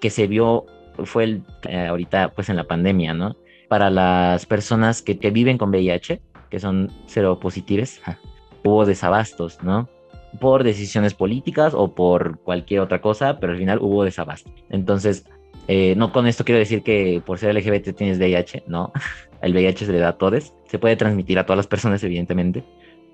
que 0.00 0.10
se 0.10 0.26
vio 0.26 0.66
fue 1.04 1.24
el, 1.24 1.42
eh, 1.68 1.86
ahorita 1.86 2.32
pues 2.34 2.48
en 2.48 2.56
la 2.56 2.64
pandemia, 2.64 3.14
¿no? 3.14 3.36
Para 3.68 3.90
las 3.90 4.46
personas 4.46 5.02
que, 5.02 5.18
que 5.18 5.30
viven 5.30 5.58
con 5.58 5.70
VIH, 5.70 6.20
que 6.50 6.60
son 6.60 6.90
seropositivos, 7.06 8.00
hubo 8.62 8.84
desabastos, 8.84 9.62
¿no? 9.62 9.88
Por 10.38 10.64
decisiones 10.64 11.14
políticas 11.14 11.72
o 11.74 11.94
por 11.94 12.38
cualquier 12.40 12.80
otra 12.80 13.00
cosa, 13.00 13.38
pero 13.40 13.52
al 13.52 13.58
final 13.58 13.78
hubo 13.80 14.04
desabasto. 14.04 14.50
Entonces, 14.68 15.24
eh, 15.68 15.94
no 15.96 16.12
con 16.12 16.26
esto 16.26 16.44
quiero 16.44 16.58
decir 16.58 16.82
que 16.82 17.22
por 17.24 17.38
ser 17.38 17.54
LGBT 17.54 17.96
tienes 17.96 18.18
VIH, 18.18 18.64
no. 18.66 18.92
El 19.42 19.52
VIH 19.52 19.86
se 19.86 19.92
le 19.92 19.98
da 19.98 20.08
a 20.10 20.18
todos. 20.18 20.54
Se 20.66 20.78
puede 20.78 20.96
transmitir 20.96 21.38
a 21.38 21.44
todas 21.44 21.58
las 21.58 21.66
personas, 21.66 22.02
evidentemente. 22.02 22.64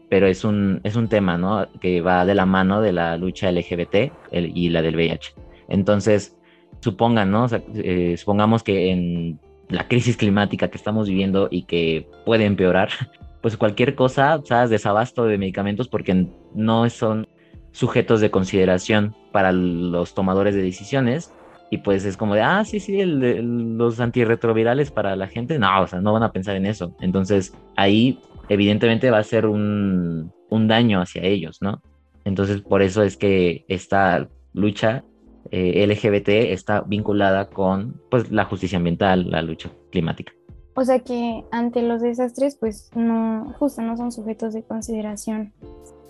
Pero 0.09 0.27
es 0.27 0.45
un, 0.45 0.81
es 0.85 0.95
un 0.95 1.09
tema, 1.09 1.39
¿no? 1.39 1.67
Que 1.81 2.01
va 2.01 2.25
de 2.25 2.35
la 2.35 2.47
mano 2.47 2.81
de 2.81 2.93
la 2.93 3.17
lucha 3.17 3.51
LGBT 3.51 4.13
y 4.31 4.69
la 4.69 4.83
del 4.83 4.95
VIH. 4.95 5.35
Entonces, 5.69 6.37
supongan, 6.81 7.31
¿no? 7.31 7.47
Eh, 7.75 8.17
supongamos 8.19 8.63
que 8.63 8.91
en 8.91 9.41
la 9.69 9.89
crisis 9.89 10.17
climática 10.17 10.69
que 10.69 10.77
estamos 10.77 11.09
viviendo 11.09 11.49
y 11.51 11.65
que 11.65 12.09
puede 12.27 12.45
empeorar, 12.45 12.91
pues 13.41 13.57
cualquier 13.57 13.95
cosa, 13.95 14.41
¿sabes? 14.45 14.71
Desabasto 14.71 15.25
de 15.25 15.39
medicamentos 15.39 15.89
porque 15.89 16.27
no 16.55 16.89
son 16.91 17.27
sujetos 17.73 18.21
de 18.21 18.31
consideración 18.31 19.17
para 19.33 19.51
los 19.51 20.15
tomadores 20.15 20.55
de 20.55 20.63
decisiones 20.63 21.33
y 21.73 21.79
pues 21.79 22.05
es 22.05 22.19
como 22.19 22.35
de, 22.35 22.43
ah, 22.43 22.67
sí, 22.67 22.81
sí, 22.81 23.03
los 23.03 23.99
antirretrovirales 23.99 24.91
para 24.91 25.17
la 25.17 25.27
gente, 25.27 25.59
no, 25.59 25.81
o 25.81 25.87
sea, 25.87 26.03
no 26.03 26.13
van 26.13 26.23
a 26.23 26.31
pensar 26.31 26.55
en 26.55 26.67
eso. 26.67 26.95
Entonces 27.01 27.55
ahí 27.79 28.21
evidentemente 28.51 29.11
va 29.11 29.17
a 29.17 29.23
ser 29.23 29.47
un, 29.47 30.31
daño 30.51 31.01
hacia 31.01 31.23
ellos, 31.23 31.63
¿no? 31.63 31.81
Entonces 32.27 32.61
por 32.61 32.83
eso 32.83 33.03
es 33.03 33.17
que 33.17 33.65
esta 33.69 34.29
lucha 34.53 35.03
eh, 35.51 35.87
LGBT 35.87 36.53
está 36.53 36.83
vinculada 36.83 37.49
con 37.49 37.99
pues 38.11 38.31
la 38.31 38.45
justicia 38.45 38.77
ambiental, 38.77 39.31
la 39.31 39.41
lucha 39.41 39.71
climática. 39.91 40.35
O 40.75 40.85
sea 40.85 40.99
que 40.99 41.43
ante 41.53 41.81
los 41.81 42.03
desastres 42.03 42.55
pues 42.57 42.91
no, 42.95 43.55
justo 43.59 43.81
no 43.81 43.97
son 43.97 44.13
sujetos 44.13 44.53
de 44.53 44.63
consideración. 44.63 45.55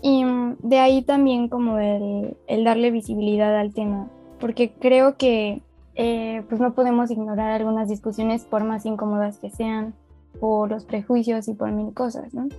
Y 0.01 0.25
mm, 0.25 0.57
de 0.61 0.79
ahí 0.79 1.03
también 1.03 1.47
como 1.47 1.79
el, 1.79 2.35
el 2.47 2.65
darle 2.65 2.91
visibilidad 2.91 3.57
al 3.57 3.73
tema 3.73 4.09
porque 4.43 4.73
creo 4.77 5.15
que 5.15 5.61
eh, 5.95 6.43
pues 6.49 6.59
no 6.59 6.73
podemos 6.73 7.09
ignorar 7.09 7.51
algunas 7.51 7.87
discusiones 7.87 8.43
por 8.43 8.65
más 8.65 8.85
incómodas 8.85 9.37
que 9.37 9.49
sean, 9.49 9.93
por 10.37 10.69
los 10.69 10.83
prejuicios 10.83 11.47
y 11.47 11.53
por 11.53 11.71
mil 11.71 11.93
cosas, 11.93 12.33
¿no? 12.33 12.49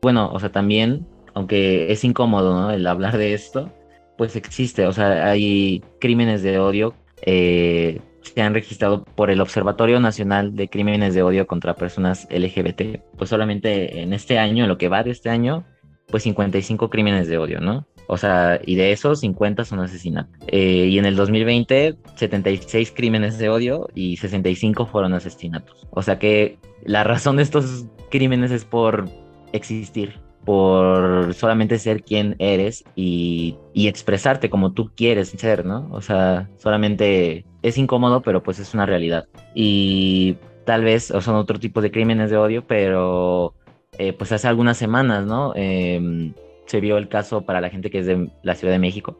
Bueno, 0.00 0.30
o 0.32 0.40
sea, 0.40 0.50
también, 0.50 1.06
aunque 1.34 1.92
es 1.92 2.04
incómodo, 2.04 2.58
¿no? 2.58 2.70
El 2.70 2.86
hablar 2.86 3.18
de 3.18 3.34
esto, 3.34 3.68
pues 4.16 4.34
existe, 4.34 4.86
o 4.86 4.94
sea, 4.94 5.26
hay 5.26 5.84
crímenes 6.00 6.42
de 6.42 6.58
odio 6.58 6.94
eh, 7.20 8.00
se 8.22 8.40
han 8.40 8.54
registrado 8.54 9.04
por 9.04 9.30
el 9.30 9.42
Observatorio 9.42 10.00
Nacional 10.00 10.56
de 10.56 10.70
Crímenes 10.70 11.12
de 11.12 11.22
Odio 11.22 11.46
contra 11.46 11.74
Personas 11.74 12.26
LGBT. 12.30 13.02
Pues 13.18 13.28
solamente 13.28 14.00
en 14.00 14.14
este 14.14 14.38
año, 14.38 14.64
en 14.64 14.70
lo 14.70 14.78
que 14.78 14.88
va 14.88 15.02
de 15.02 15.10
este 15.10 15.28
año, 15.28 15.66
pues 16.08 16.22
55 16.22 16.88
crímenes 16.88 17.28
de 17.28 17.36
odio, 17.36 17.60
¿no? 17.60 17.86
O 18.12 18.18
sea, 18.18 18.60
y 18.66 18.74
de 18.74 18.92
esos 18.92 19.20
50 19.20 19.64
son 19.64 19.80
asesinatos. 19.80 20.34
Eh, 20.46 20.88
y 20.90 20.98
en 20.98 21.06
el 21.06 21.16
2020, 21.16 21.96
76 22.16 22.92
crímenes 22.94 23.38
de 23.38 23.48
odio 23.48 23.88
y 23.94 24.18
65 24.18 24.84
fueron 24.84 25.14
asesinatos. 25.14 25.86
O 25.88 26.02
sea 26.02 26.18
que 26.18 26.58
la 26.84 27.04
razón 27.04 27.36
de 27.36 27.42
estos 27.42 27.86
crímenes 28.10 28.50
es 28.50 28.66
por 28.66 29.08
existir, 29.54 30.20
por 30.44 31.32
solamente 31.32 31.78
ser 31.78 32.02
quien 32.02 32.36
eres 32.38 32.84
y, 32.94 33.56
y, 33.72 33.88
expresarte 33.88 34.50
como 34.50 34.72
tú 34.72 34.90
quieres 34.94 35.30
ser, 35.30 35.64
¿no? 35.64 35.88
O 35.90 36.02
sea, 36.02 36.50
solamente 36.58 37.46
es 37.62 37.78
incómodo, 37.78 38.20
pero 38.20 38.42
pues 38.42 38.58
es 38.58 38.74
una 38.74 38.84
realidad. 38.84 39.26
Y 39.54 40.36
tal 40.66 40.84
vez 40.84 41.04
son 41.04 41.36
otro 41.36 41.58
tipo 41.58 41.80
de 41.80 41.90
crímenes 41.90 42.28
de 42.28 42.36
odio, 42.36 42.66
pero 42.66 43.54
eh, 43.96 44.12
pues 44.12 44.32
hace 44.32 44.48
algunas 44.48 44.76
semanas, 44.76 45.24
¿no? 45.24 45.54
Em, 45.56 46.34
se 46.72 46.80
vio 46.80 46.96
el 46.96 47.08
caso 47.08 47.42
para 47.42 47.60
la 47.60 47.68
gente 47.68 47.90
que 47.90 47.98
es 47.98 48.06
de 48.06 48.30
la 48.42 48.54
Ciudad 48.54 48.72
de 48.72 48.78
México, 48.78 49.18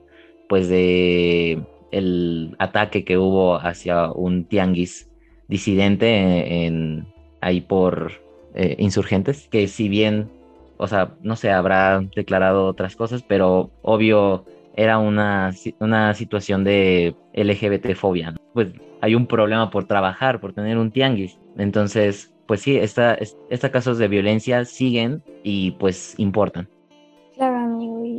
pues 0.49 0.71
de 0.71 1.63
el 1.91 2.57
ataque 2.59 3.05
que 3.05 3.19
hubo 3.19 3.57
hacia 3.57 4.11
un 4.11 4.47
tianguis 4.47 5.11
disidente 5.49 6.65
en, 6.65 7.07
ahí 7.43 7.61
por 7.61 8.13
eh, 8.55 8.77
insurgentes, 8.79 9.49
que 9.51 9.69
si 9.69 9.91
bien, 9.91 10.31
o 10.79 10.89
sea, 10.89 11.15
no 11.21 11.37
sé, 11.37 11.51
habrá 11.51 12.01
declarado 12.17 12.65
otras 12.69 12.97
cosas, 12.97 13.23
pero 13.23 13.71
obvio 13.83 14.47
era 14.75 14.97
una, 14.97 15.53
una 15.79 16.15
situación 16.15 16.65
de 16.65 17.15
LGBT 17.35 17.95
fobia. 17.95 18.35
Pues 18.55 18.69
hay 19.03 19.15
un 19.15 19.27
problema 19.27 19.69
por 19.69 19.85
trabajar, 19.85 20.41
por 20.41 20.55
tener 20.55 20.79
un 20.79 20.91
tianguis. 20.91 21.39
Entonces, 21.59 22.33
pues 22.47 22.63
sí, 22.63 22.79
esta, 22.79 23.19
estos 23.51 23.71
casos 23.71 23.99
de 23.99 24.09
violencia 24.09 24.65
siguen 24.65 25.23
y 25.43 25.73
pues 25.73 26.15
importan. 26.17 26.67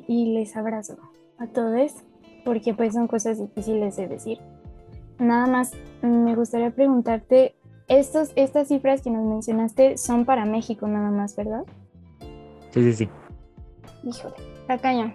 Y, 0.07 0.33
les 0.33 0.55
abrazo 0.55 0.97
a 1.37 1.47
todos, 1.47 1.93
porque 2.45 2.73
pues 2.73 2.93
son 2.93 3.07
cosas 3.07 3.39
difíciles 3.39 3.95
de 3.95 4.07
decir. 4.07 4.39
Nada 5.19 5.47
más 5.47 5.71
me 6.01 6.35
gustaría 6.35 6.71
preguntarte, 6.71 7.55
estos, 7.87 8.31
estas 8.35 8.69
cifras 8.69 9.01
que 9.01 9.09
nos 9.09 9.25
mencionaste 9.25 9.97
son 9.97 10.25
para 10.25 10.45
México 10.45 10.87
nada 10.87 11.11
más, 11.11 11.35
¿verdad? 11.35 11.63
Sí, 12.71 12.83
sí, 12.83 12.93
sí. 12.93 13.09
Híjole, 14.03 14.35
está 14.61 14.77
cañón. 14.77 15.13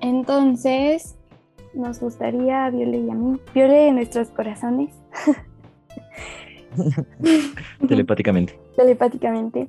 Entonces, 0.00 1.16
nos 1.74 2.00
gustaría 2.00 2.66
a 2.66 2.70
Viole 2.70 2.98
y 2.98 3.10
a 3.10 3.14
mí, 3.14 3.40
Viole 3.54 3.88
en 3.88 3.96
nuestros 3.96 4.28
corazones. 4.28 4.94
Telepáticamente. 7.88 8.58
Telepáticamente. 8.76 9.68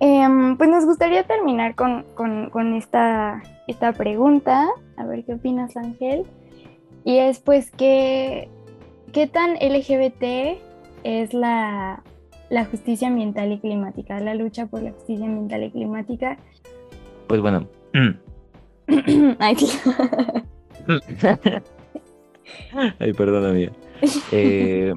Em, 0.00 0.56
pues 0.56 0.70
nos 0.70 0.86
gustaría 0.86 1.24
terminar 1.24 1.74
con, 1.74 2.06
esta, 2.74 3.42
esta 3.66 3.92
pregunta. 3.92 4.66
A 4.96 5.04
ver 5.04 5.24
qué 5.24 5.34
opinas, 5.34 5.76
Ángel. 5.76 6.24
Y 7.04 7.18
es 7.18 7.38
pues 7.38 7.70
que, 7.70 8.48
¿qué 9.12 9.26
tan 9.26 9.56
LGBT 9.56 10.58
es 11.04 11.34
la, 11.34 12.02
justicia 12.70 13.08
ambiental 13.08 13.52
y 13.52 13.58
climática, 13.58 14.18
la 14.20 14.34
lucha 14.34 14.66
por 14.66 14.82
la 14.82 14.92
justicia 14.92 15.26
ambiental 15.26 15.64
y 15.64 15.70
climática? 15.70 16.38
Pues 17.26 17.42
bueno. 17.42 17.68
Ay, 22.98 23.12
perdón, 23.12 23.46
amiga. 23.46 23.72
Eh, 24.32 24.94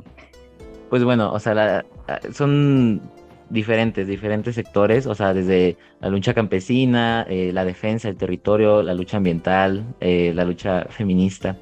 pues 0.90 1.04
bueno, 1.04 1.34
o 1.34 1.40
sea, 1.40 1.84
son 2.32 3.02
diferentes, 3.50 4.08
diferentes 4.08 4.56
sectores, 4.56 5.06
o 5.06 5.16
sea, 5.16 5.34
desde 5.34 5.78
la 6.02 6.10
lucha 6.10 6.34
campesina, 6.34 7.26
eh, 7.30 7.52
la 7.54 7.66
defensa 7.66 8.08
del 8.08 8.18
territorio, 8.18 8.82
la 8.82 8.94
lucha 8.94 9.18
ambiental, 9.18 9.86
eh, 10.00 10.32
la 10.36 10.46
lucha 10.46 10.86
feminista, 10.90 11.58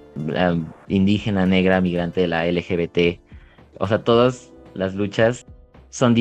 indígena, 0.88 1.46
negra, 1.46 1.82
migrante, 1.82 2.28
la 2.28 2.46
LGBT, 2.46 3.20
o 3.80 3.88
sea, 3.88 4.04
todas 4.04 4.54
las 4.74 4.96
luchas 4.96 5.46
son, 5.89 6.15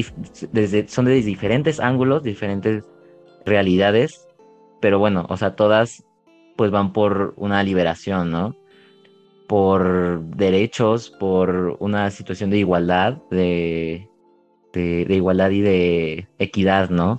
desde, 0.52 0.88
son 0.88 1.04
de 1.04 1.14
diferentes 1.22 1.78
ángulos, 1.80 2.22
diferentes 2.22 2.84
realidades, 3.44 4.26
pero 4.80 4.98
bueno, 4.98 5.26
o 5.28 5.36
sea, 5.36 5.54
todas 5.54 6.04
pues 6.56 6.70
van 6.70 6.92
por 6.92 7.34
una 7.36 7.62
liberación, 7.62 8.30
¿no? 8.30 8.54
Por 9.46 10.20
derechos, 10.24 11.10
por 11.10 11.76
una 11.80 12.10
situación 12.10 12.50
de 12.50 12.58
igualdad, 12.58 13.18
de, 13.30 14.10
de, 14.72 15.06
igualdad 15.08 15.50
y 15.50 15.60
de 15.60 16.28
equidad, 16.38 16.90
¿no? 16.90 17.16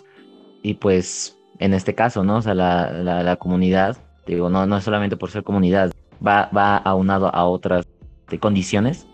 Y 0.63 0.75
pues 0.75 1.37
en 1.59 1.73
este 1.73 1.95
caso, 1.95 2.23
¿no? 2.23 2.37
O 2.37 2.41
sea, 2.41 2.53
la, 2.53 2.91
la, 2.91 3.35
comunidad, 3.35 3.97
digo, 4.25 4.49
no, 4.49 4.65
no 4.65 4.77
es 4.77 4.83
solamente 4.83 5.17
por 5.17 5.31
ser 5.31 5.43
comunidad, 5.43 5.91
va, 6.25 6.49
va 6.55 6.77
aunado 6.77 7.33
a 7.33 7.45
otras 7.45 7.85
condiciones, 8.39 9.07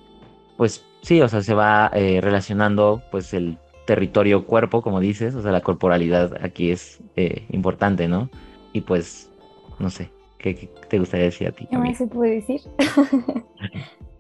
pues 0.58 0.86
sí, 1.02 1.22
o 1.22 1.28
sea, 1.28 1.42
se 1.42 1.54
va 1.54 1.92
eh, 1.94 2.20
relacionando 2.22 3.02
pues 3.12 3.34
el 3.34 3.58
territorio 3.86 4.46
cuerpo, 4.46 4.82
como 4.82 5.00
dices, 5.00 5.34
o 5.36 5.42
sea, 5.42 5.52
la 5.52 5.62
corporalidad 5.62 6.38
aquí 6.44 6.72
es 6.72 7.02
eh, 7.16 7.46
importante, 7.50 8.08
¿no? 8.08 8.30
Y 8.74 8.82
pues, 8.82 9.32
no 9.80 9.90
sé, 9.90 10.12
¿qué, 10.38 10.70
te 10.90 11.00
gustaría 11.00 11.26
decir 11.26 11.48
a 11.48 11.52
ti? 11.52 11.68
¿Qué 11.70 11.78
más 11.78 11.98
se 11.98 12.08
puede 12.08 12.36
decir? 12.36 12.62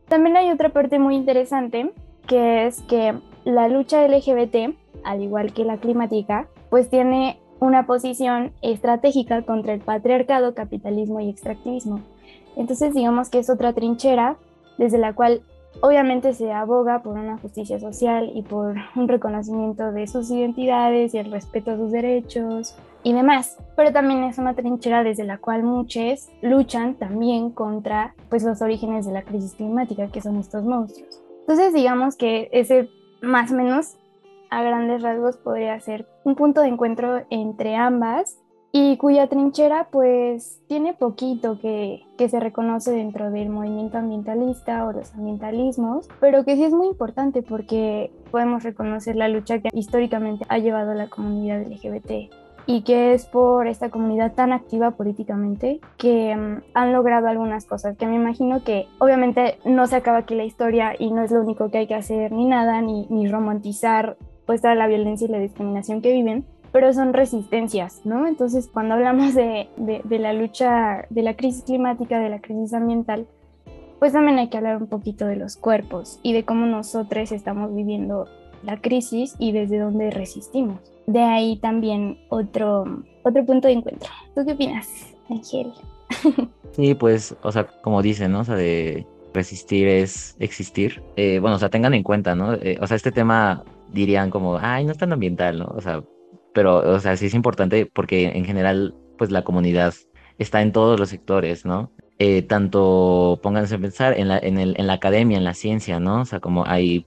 También 0.08 0.38
hay 0.38 0.50
otra 0.52 0.70
parte 0.70 1.00
muy 1.00 1.16
interesante, 1.16 1.92
que 2.28 2.66
es 2.66 2.82
que 2.84 3.14
la 3.48 3.70
lucha 3.70 4.06
LGBT, 4.06 4.76
al 5.04 5.24
igual 5.24 5.54
que 5.54 5.64
la 5.64 5.78
climática, 5.78 6.50
pues 6.70 6.90
tiene 6.90 7.40
una 7.60 7.88
posición 7.88 8.52
estratégica 8.62 9.42
contra 9.44 9.74
el 9.74 9.80
patriarcado, 9.80 10.54
capitalismo 10.54 11.22
y 11.22 11.30
extractivismo. 11.30 12.02
Entonces 12.58 12.94
digamos 12.94 13.30
que 13.30 13.40
es 13.40 13.50
otra 13.50 13.72
trinchera 13.72 14.38
desde 14.78 14.98
la 14.98 15.14
cual 15.14 15.42
Obviamente 15.82 16.34
se 16.34 16.52
aboga 16.52 17.04
por 17.04 17.18
una 17.18 17.38
justicia 17.38 17.80
social 17.80 18.32
y 18.34 18.42
por 18.42 18.76
un 18.96 19.08
reconocimiento 19.08 19.92
de 19.92 20.08
sus 20.08 20.32
identidades 20.32 21.14
y 21.14 21.20
el 21.20 21.32
respeto 21.32 21.72
a 21.72 21.78
sus 21.78 21.92
derechos 21.92 22.76
y 23.04 23.14
demás, 23.14 23.58
pero 23.76 23.92
también 23.94 24.24
es 24.24 24.40
una 24.40 24.56
trinchera 24.56 25.04
desde 25.04 25.24
la 25.24 25.38
cual 25.38 25.62
muchos 25.62 26.30
luchan 26.42 26.96
también 26.96 27.52
contra 27.52 28.16
pues 28.30 28.44
los 28.44 28.62
orígenes 28.64 29.06
de 29.06 29.12
la 29.12 29.22
crisis 29.22 29.54
climática 29.54 30.08
que 30.08 30.22
son 30.22 30.38
estos 30.38 30.64
monstruos. 30.64 31.22
Entonces 31.42 31.74
digamos 31.74 32.16
que 32.16 32.50
ese 32.52 32.90
más 33.22 33.52
o 33.52 33.56
menos 33.56 33.98
a 34.50 34.64
grandes 34.64 35.02
rasgos 35.02 35.38
podría 35.38 35.80
ser 35.80 36.08
un 36.24 36.36
punto 36.36 36.62
de 36.62 36.70
encuentro 36.70 37.26
entre 37.30 37.76
ambas 37.76 38.38
y 38.72 38.98
cuya 38.98 39.28
trinchera 39.28 39.88
pues 39.92 40.62
tiene 40.68 40.94
poquito 40.94 41.60
que, 41.60 42.06
que, 42.18 42.30
se 42.30 42.40
reconoce 42.40 42.92
dentro 42.92 43.32
del 43.32 43.50
movimiento 43.50 43.98
ambientalista 43.98 44.86
o 44.86 44.92
los 44.92 45.14
ambientalismos, 45.14 46.08
pero 46.20 46.44
que 46.44 46.56
sí 46.56 46.64
es 46.64 46.74
muy 46.74 46.88
importante 46.88 47.42
porque 47.42 48.12
podemos 48.30 48.64
reconocer 48.64 49.16
la 49.16 49.30
lucha 49.30 49.60
que 49.60 49.70
históricamente 49.74 50.46
ha 50.50 50.60
llevado 50.60 50.94
la 50.94 51.08
comunidad 51.08 51.62
LGBT 51.62 52.47
y 52.68 52.82
que 52.82 53.14
es 53.14 53.26
por 53.26 53.66
esta 53.66 53.90
comunidad 53.90 54.34
tan 54.34 54.52
activa 54.52 54.92
políticamente 54.92 55.80
que 55.98 56.36
mm, 56.36 56.64
han 56.74 56.94
logrado 56.94 57.28
algunas 57.28 57.66
cosas 57.66 57.98
que 57.98 58.06
me 58.06 58.16
imagino 58.16 58.64
que 58.64 58.88
obviamente 59.00 59.58
no 59.66 59.88
se 59.88 59.96
acaba 59.96 60.20
aquí 60.20 60.36
la 60.36 60.44
historia 60.44 60.94
y 61.00 61.10
no 61.12 61.24
es 61.24 61.32
lo 61.32 61.42
único 61.42 61.72
que 61.72 61.80
hay 61.80 61.88
que 61.88 61.96
hacer 61.96 62.34
ni 62.34 62.46
nada, 62.46 62.82
ni, 62.82 63.08
ni 63.10 63.28
romantizar 63.28 64.18
pues 64.46 64.62
toda 64.62 64.76
la 64.76 64.88
violencia 64.88 65.28
y 65.28 65.32
la 65.32 65.40
discriminación 65.40 66.02
que 66.02 66.12
viven, 66.12 66.46
pero 66.72 66.94
son 66.94 67.14
resistencias, 67.14 68.02
¿no? 68.06 68.28
Entonces, 68.28 68.70
cuando 68.72 68.96
hablamos 68.96 69.34
de, 69.34 69.68
de, 69.78 70.20
la 70.20 70.34
lucha, 70.34 71.06
de 71.10 71.22
la 71.22 71.36
crisis 71.36 71.64
climática, 71.64 72.20
de 72.20 72.30
la 72.30 72.40
crisis 72.40 72.74
ambiental, 72.74 73.28
pues 74.00 74.14
también 74.14 74.38
hay 74.38 74.50
que 74.50 74.58
hablar 74.58 74.78
un 74.78 74.88
poquito 74.88 75.26
de 75.26 75.36
los 75.36 75.58
cuerpos 75.58 76.20
y 76.24 76.34
de 76.34 76.46
cómo 76.46 76.66
nosotros 76.66 77.32
estamos 77.32 77.74
viviendo 77.74 78.28
la 78.64 78.80
crisis 78.82 79.36
y 79.40 79.52
desde 79.52 79.80
dónde 79.80 80.12
resistimos. 80.12 80.80
De 81.06 81.22
ahí 81.22 81.58
también 81.58 82.20
otro, 82.30 83.04
otro 83.24 83.46
punto 83.46 83.68
de 83.68 83.76
encuentro. 83.76 84.10
¿Tú 84.36 84.46
qué 84.46 84.54
opinas, 84.54 85.16
Ángel? 85.30 85.72
Sí, 86.74 86.94
pues, 86.94 87.36
o 87.42 87.52
sea, 87.52 87.66
como 87.66 88.04
dicen, 88.04 88.32
¿no? 88.34 88.42
O 88.42 88.44
sea, 88.44 88.54
de 88.54 89.08
resistir 89.34 89.88
es 89.88 90.36
existir. 90.38 91.02
Eh, 91.16 91.40
bueno, 91.40 91.56
o 91.56 91.60
sea, 91.60 91.70
tengan 91.70 91.96
en 91.96 92.04
cuenta, 92.04 92.36
¿no? 92.36 92.54
Eh, 92.54 92.78
o 92.80 92.86
sea, 92.86 92.96
este 92.96 93.12
tema 93.12 93.64
dirían 93.92 94.30
como, 94.30 94.58
ay, 94.58 94.86
no 94.86 94.92
es 94.92 94.98
tan 95.00 95.12
ambiental, 95.12 95.58
¿no? 95.58 95.66
O 95.76 95.82
sea, 95.82 96.04
pero, 96.54 96.78
o 96.78 97.00
sea, 97.00 97.18
sí 97.18 97.28
es 97.28 97.34
importante 97.34 97.88
porque 97.88 98.26
en 98.28 98.46
general, 98.46 98.94
pues 99.18 99.32
la 99.32 99.44
comunidad 99.44 99.94
está 100.38 100.62
en 100.62 100.72
todos 100.72 101.00
los 101.00 101.10
sectores, 101.10 101.66
¿no? 101.66 101.92
Eh, 102.20 102.42
tanto 102.42 103.40
pónganse 103.44 103.76
a 103.76 103.80
pensar 103.80 104.20
en 104.20 104.28
la, 104.28 104.40
en, 104.40 104.58
el, 104.58 104.76
en 104.78 104.88
la 104.88 104.94
academia, 104.94 105.38
en 105.38 105.44
la 105.44 105.54
ciencia, 105.54 106.00
¿no? 106.00 106.22
O 106.22 106.26
sea, 106.26 106.40
como 106.40 106.66
hay 106.66 107.06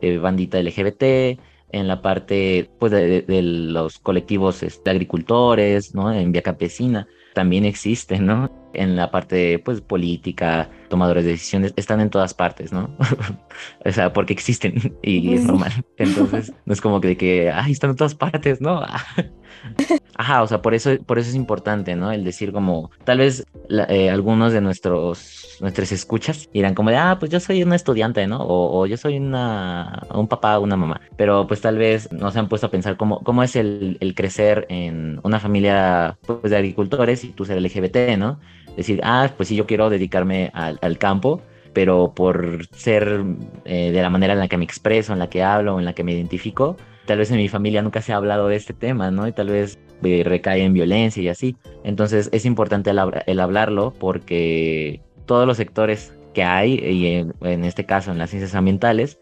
eh, 0.00 0.18
bandita 0.18 0.60
LGBT, 0.60 1.38
en 1.72 1.88
la 1.88 2.02
parte 2.02 2.70
pues, 2.78 2.92
de, 2.92 3.22
de 3.22 3.42
los 3.42 3.98
colectivos 3.98 4.62
este, 4.62 4.90
agricultores, 4.90 5.94
¿no? 5.94 6.12
En 6.12 6.32
Vía 6.32 6.42
Campesina, 6.42 7.06
también 7.34 7.64
existen, 7.64 8.26
¿no? 8.26 8.50
En 8.72 8.96
la 8.96 9.10
parte, 9.10 9.58
pues, 9.60 9.80
política, 9.80 10.68
tomadores 10.88 11.24
de 11.24 11.32
decisiones, 11.32 11.72
están 11.76 12.00
en 12.00 12.10
todas 12.10 12.34
partes, 12.34 12.72
¿no? 12.72 12.96
o 13.84 13.92
sea, 13.92 14.12
porque 14.12 14.32
existen 14.32 14.96
y 15.02 15.34
es 15.34 15.44
normal. 15.44 15.72
Entonces, 15.96 16.52
no 16.64 16.72
es 16.72 16.80
como 16.80 17.00
que, 17.00 17.08
de 17.08 17.16
que, 17.16 17.50
ay, 17.50 17.72
están 17.72 17.90
en 17.90 17.96
todas 17.96 18.14
partes, 18.14 18.60
¿no? 18.60 18.82
Ajá, 20.16 20.42
o 20.42 20.46
sea, 20.46 20.60
por 20.60 20.74
eso, 20.74 20.90
por 21.06 21.18
eso 21.18 21.30
es 21.30 21.34
importante, 21.34 21.96
¿no? 21.96 22.12
El 22.12 22.24
decir 22.24 22.52
como, 22.52 22.90
tal 23.04 23.18
vez 23.18 23.46
eh, 23.88 24.10
algunos 24.10 24.52
de 24.52 24.60
nuestros, 24.60 25.56
nuestras 25.60 25.92
escuchas 25.92 26.48
dirán 26.52 26.74
como 26.74 26.90
de, 26.90 26.96
ah, 26.96 27.16
pues 27.18 27.30
yo 27.30 27.40
soy 27.40 27.62
una 27.62 27.76
estudiante, 27.76 28.26
¿no? 28.26 28.38
O, 28.40 28.86
yo 28.86 28.96
soy 28.96 29.16
una, 29.16 30.02
un 30.14 30.28
papá, 30.28 30.58
una 30.58 30.76
mamá. 30.76 31.00
Pero 31.16 31.46
pues 31.46 31.60
tal 31.60 31.78
vez 31.78 32.12
no 32.12 32.30
se 32.30 32.38
han 32.38 32.48
puesto 32.48 32.66
a 32.66 32.70
pensar 32.70 32.96
cómo, 32.96 33.22
cómo 33.22 33.42
es 33.42 33.56
el, 33.56 33.96
el 34.00 34.14
crecer 34.14 34.66
en 34.68 35.20
una 35.22 35.40
familia 35.40 36.18
pues, 36.26 36.50
de 36.50 36.56
agricultores 36.56 37.24
y 37.24 37.28
tú 37.28 37.44
ser 37.44 37.60
LGBT, 37.60 38.18
¿no? 38.18 38.40
Decir, 38.76 39.00
ah, 39.02 39.30
pues 39.36 39.48
sí, 39.48 39.56
yo 39.56 39.66
quiero 39.66 39.90
dedicarme 39.90 40.50
al, 40.54 40.78
al 40.82 40.98
campo, 40.98 41.42
pero 41.72 42.12
por 42.14 42.66
ser 42.74 43.24
eh, 43.64 43.90
de 43.92 44.02
la 44.02 44.10
manera 44.10 44.32
en 44.34 44.38
la 44.38 44.48
que 44.48 44.56
me 44.56 44.64
expreso, 44.64 45.12
en 45.12 45.18
la 45.18 45.28
que 45.30 45.42
hablo, 45.42 45.78
en 45.78 45.84
la 45.84 45.92
que 45.92 46.04
me 46.04 46.12
identifico, 46.12 46.76
tal 47.06 47.18
vez 47.18 47.30
en 47.30 47.38
mi 47.38 47.48
familia 47.48 47.82
nunca 47.82 48.02
se 48.02 48.12
ha 48.12 48.16
hablado 48.16 48.48
de 48.48 48.56
este 48.56 48.72
tema, 48.72 49.10
¿no? 49.10 49.26
Y 49.26 49.32
tal 49.32 49.48
vez 49.48 49.78
eh, 50.02 50.22
recae 50.24 50.62
en 50.62 50.72
violencia 50.72 51.22
y 51.22 51.28
así. 51.28 51.56
Entonces 51.84 52.28
es 52.32 52.44
importante 52.44 52.90
el, 52.90 53.40
hablarlo 53.40 53.92
porque 53.98 55.00
todos 55.26 55.46
los 55.46 55.56
sectores 55.56 56.14
que 56.34 56.44
hay, 56.44 56.74
y 56.74 57.06
en, 57.46 57.64
este 57.64 57.84
caso 57.86 58.12
en 58.12 58.18
las 58.18 58.30
ciencias 58.30 58.54
ambientales, 58.54 59.18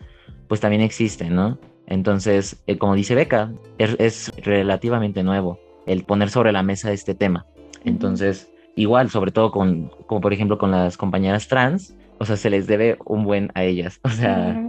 pues 0.46 0.60
también 0.60 0.82
existen, 0.82 1.34
¿no? 1.34 1.58
Entonces, 1.86 2.62
eh, 2.66 2.76
como 2.76 2.94
dice 2.94 3.14
Beca, 3.14 3.52
es, 3.78 4.30
relativamente 4.44 5.22
nuevo 5.22 5.58
el 5.86 6.04
poner 6.04 6.28
sobre 6.28 6.52
la 6.52 6.62
mesa 6.62 6.92
este 6.92 7.14
tema. 7.14 7.46
Entonces, 7.84 8.52
igual, 8.76 9.08
sobre 9.08 9.30
todo 9.30 9.50
con, 9.50 9.90
como 10.06 10.20
por 10.20 10.34
ejemplo 10.34 10.58
con 10.58 10.70
las 10.70 10.98
compañeras 10.98 11.48
trans, 11.48 11.94
o 12.18 12.24
sea, 12.24 12.36
se 12.36 12.50
les 12.50 12.66
debe 12.66 12.98
un 13.04 13.24
buen 13.24 13.50
a 13.54 13.64
ellas. 13.64 14.00
O 14.08 14.08
sea, 14.10 14.60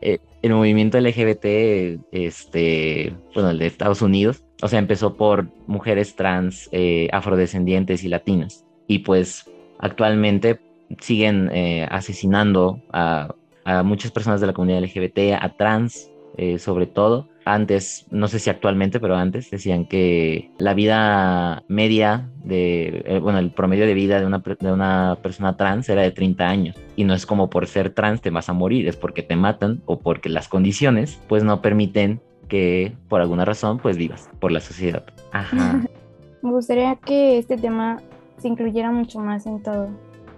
eh, 0.00 0.18
el 0.42 0.52
movimiento 0.52 1.00
LGBT, 1.00 2.00
este, 2.12 3.14
bueno, 3.34 3.50
el 3.50 3.58
de 3.58 3.66
Estados 3.66 4.02
Unidos, 4.02 4.44
o 4.62 4.68
sea, 4.68 4.78
empezó 4.78 5.16
por 5.16 5.48
mujeres 5.66 6.14
trans, 6.16 6.68
eh, 6.72 7.08
afrodescendientes 7.12 8.04
y 8.04 8.08
latinas. 8.08 8.64
Y 8.86 9.00
pues 9.00 9.50
actualmente 9.78 10.60
siguen 11.00 11.50
eh, 11.52 11.86
asesinando 11.90 12.82
a, 12.92 13.34
a, 13.64 13.82
muchas 13.82 14.10
personas 14.10 14.40
de 14.40 14.46
la 14.46 14.52
comunidad 14.52 14.82
LGBT, 14.82 15.40
a 15.40 15.56
trans 15.56 16.10
sobre 16.58 16.86
todo, 16.86 17.28
antes, 17.54 18.06
no 18.10 18.28
sé 18.28 18.38
si 18.38 18.50
actualmente, 18.50 19.00
pero 19.00 19.16
antes 19.16 19.50
decían 19.50 19.86
que 19.86 20.50
la 20.58 20.74
vida 20.74 21.64
media 21.68 22.28
de, 22.44 23.02
eh, 23.06 23.20
bueno, 23.20 23.38
el 23.38 23.50
promedio 23.50 23.86
de 23.86 23.94
vida 23.94 24.20
de 24.20 24.26
una, 24.26 24.38
de 24.38 24.72
una 24.72 25.18
persona 25.22 25.56
trans 25.56 25.88
era 25.88 26.02
de 26.02 26.10
30 26.10 26.48
años. 26.48 26.76
Y 26.96 27.04
no 27.04 27.14
es 27.14 27.26
como 27.26 27.50
por 27.50 27.66
ser 27.66 27.90
trans 27.90 28.20
te 28.20 28.30
vas 28.30 28.48
a 28.48 28.52
morir, 28.52 28.88
es 28.88 28.96
porque 28.96 29.22
te 29.22 29.36
matan 29.36 29.82
o 29.86 29.98
porque 29.98 30.28
las 30.28 30.48
condiciones 30.48 31.20
pues 31.28 31.42
no 31.42 31.62
permiten 31.62 32.20
que 32.48 32.92
por 33.08 33.20
alguna 33.20 33.44
razón 33.44 33.78
pues 33.78 33.96
vivas 33.96 34.28
por 34.40 34.52
la 34.52 34.60
sociedad. 34.60 35.04
Ajá. 35.32 35.82
Me 36.42 36.50
gustaría 36.50 36.96
que 36.96 37.38
este 37.38 37.56
tema 37.56 38.00
se 38.38 38.48
incluyera 38.48 38.90
mucho 38.92 39.18
más 39.18 39.46
en 39.46 39.62
todo, 39.62 39.88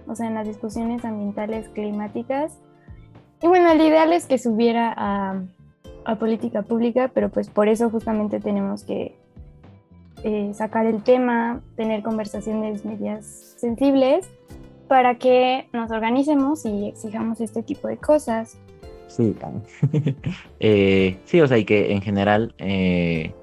o 0.07 0.15
sea, 0.15 0.27
en 0.27 0.33
las 0.33 0.47
discusiones 0.47 1.05
ambientales, 1.05 1.69
climáticas. 1.69 2.57
Y 3.41 3.47
bueno, 3.47 3.71
el 3.71 3.81
ideal 3.81 4.11
es 4.13 4.25
que 4.25 4.37
subiera 4.37 4.93
a 4.97 5.43
a 6.05 6.15
política 6.15 6.61
pública, 6.63 7.11
pero 7.13 7.29
pues 7.29 7.49
por 7.49 7.67
eso 7.67 7.89
justamente 7.89 8.39
tenemos 8.39 8.83
que 8.83 9.15
eh, 10.23 10.51
sacar 10.53 10.85
el 10.85 11.03
tema, 11.03 11.61
tener 11.75 12.03
conversaciones 12.03 12.85
medias 12.85 13.55
sensibles 13.57 14.29
para 14.87 15.15
que 15.15 15.67
nos 15.73 15.91
organicemos 15.91 16.65
y 16.65 16.87
exijamos 16.87 17.41
este 17.41 17.63
tipo 17.63 17.87
de 17.87 17.97
cosas. 17.97 18.57
Sí, 19.07 19.35
eh, 20.59 21.17
sí, 21.25 21.41
o 21.41 21.47
sea, 21.47 21.57
y 21.57 21.65
que 21.65 21.91
en 21.91 22.01
general 22.01 22.53
eh, 22.59 23.33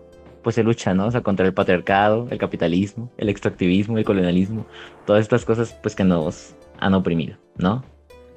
pues 0.43 0.55
se 0.55 0.63
lucha, 0.63 0.95
¿no? 0.95 1.07
O 1.07 1.11
sea, 1.11 1.21
contra 1.21 1.47
el 1.47 1.53
patriarcado, 1.53 2.27
el 2.31 2.39
capitalismo, 2.39 3.11
el 3.19 3.29
extractivismo, 3.29 3.99
el 3.99 4.05
colonialismo, 4.05 4.67
todas 5.05 5.23
estas 5.23 5.45
cosas 5.45 5.79
pues 5.83 5.95
que 5.95 6.05
nos 6.05 6.55
han 6.79 6.95
oprimido, 6.95 7.37
¿no? 7.57 7.83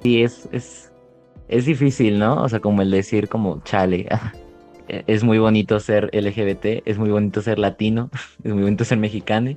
Y 0.02 0.22
es, 0.22 0.48
es, 0.52 0.91
es 1.52 1.66
difícil, 1.66 2.18
¿no? 2.18 2.42
O 2.42 2.48
sea, 2.48 2.60
como 2.60 2.82
el 2.82 2.90
decir 2.90 3.28
como 3.28 3.62
chale, 3.62 4.08
es 4.88 5.22
muy 5.22 5.38
bonito 5.38 5.78
ser 5.80 6.10
LGBT, 6.12 6.82
es 6.86 6.98
muy 6.98 7.10
bonito 7.10 7.42
ser 7.42 7.58
latino, 7.58 8.10
es 8.44 8.52
muy 8.52 8.62
bonito 8.62 8.84
ser 8.84 8.98
mexicano, 8.98 9.56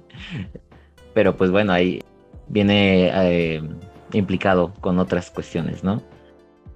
pero 1.14 1.36
pues 1.36 1.52
bueno, 1.52 1.72
ahí 1.72 2.02
viene 2.48 3.12
eh, 3.14 3.64
implicado 4.14 4.74
con 4.82 5.00
otras 5.00 5.32
cuestiones, 5.32 5.84
¿no? 5.84 6.02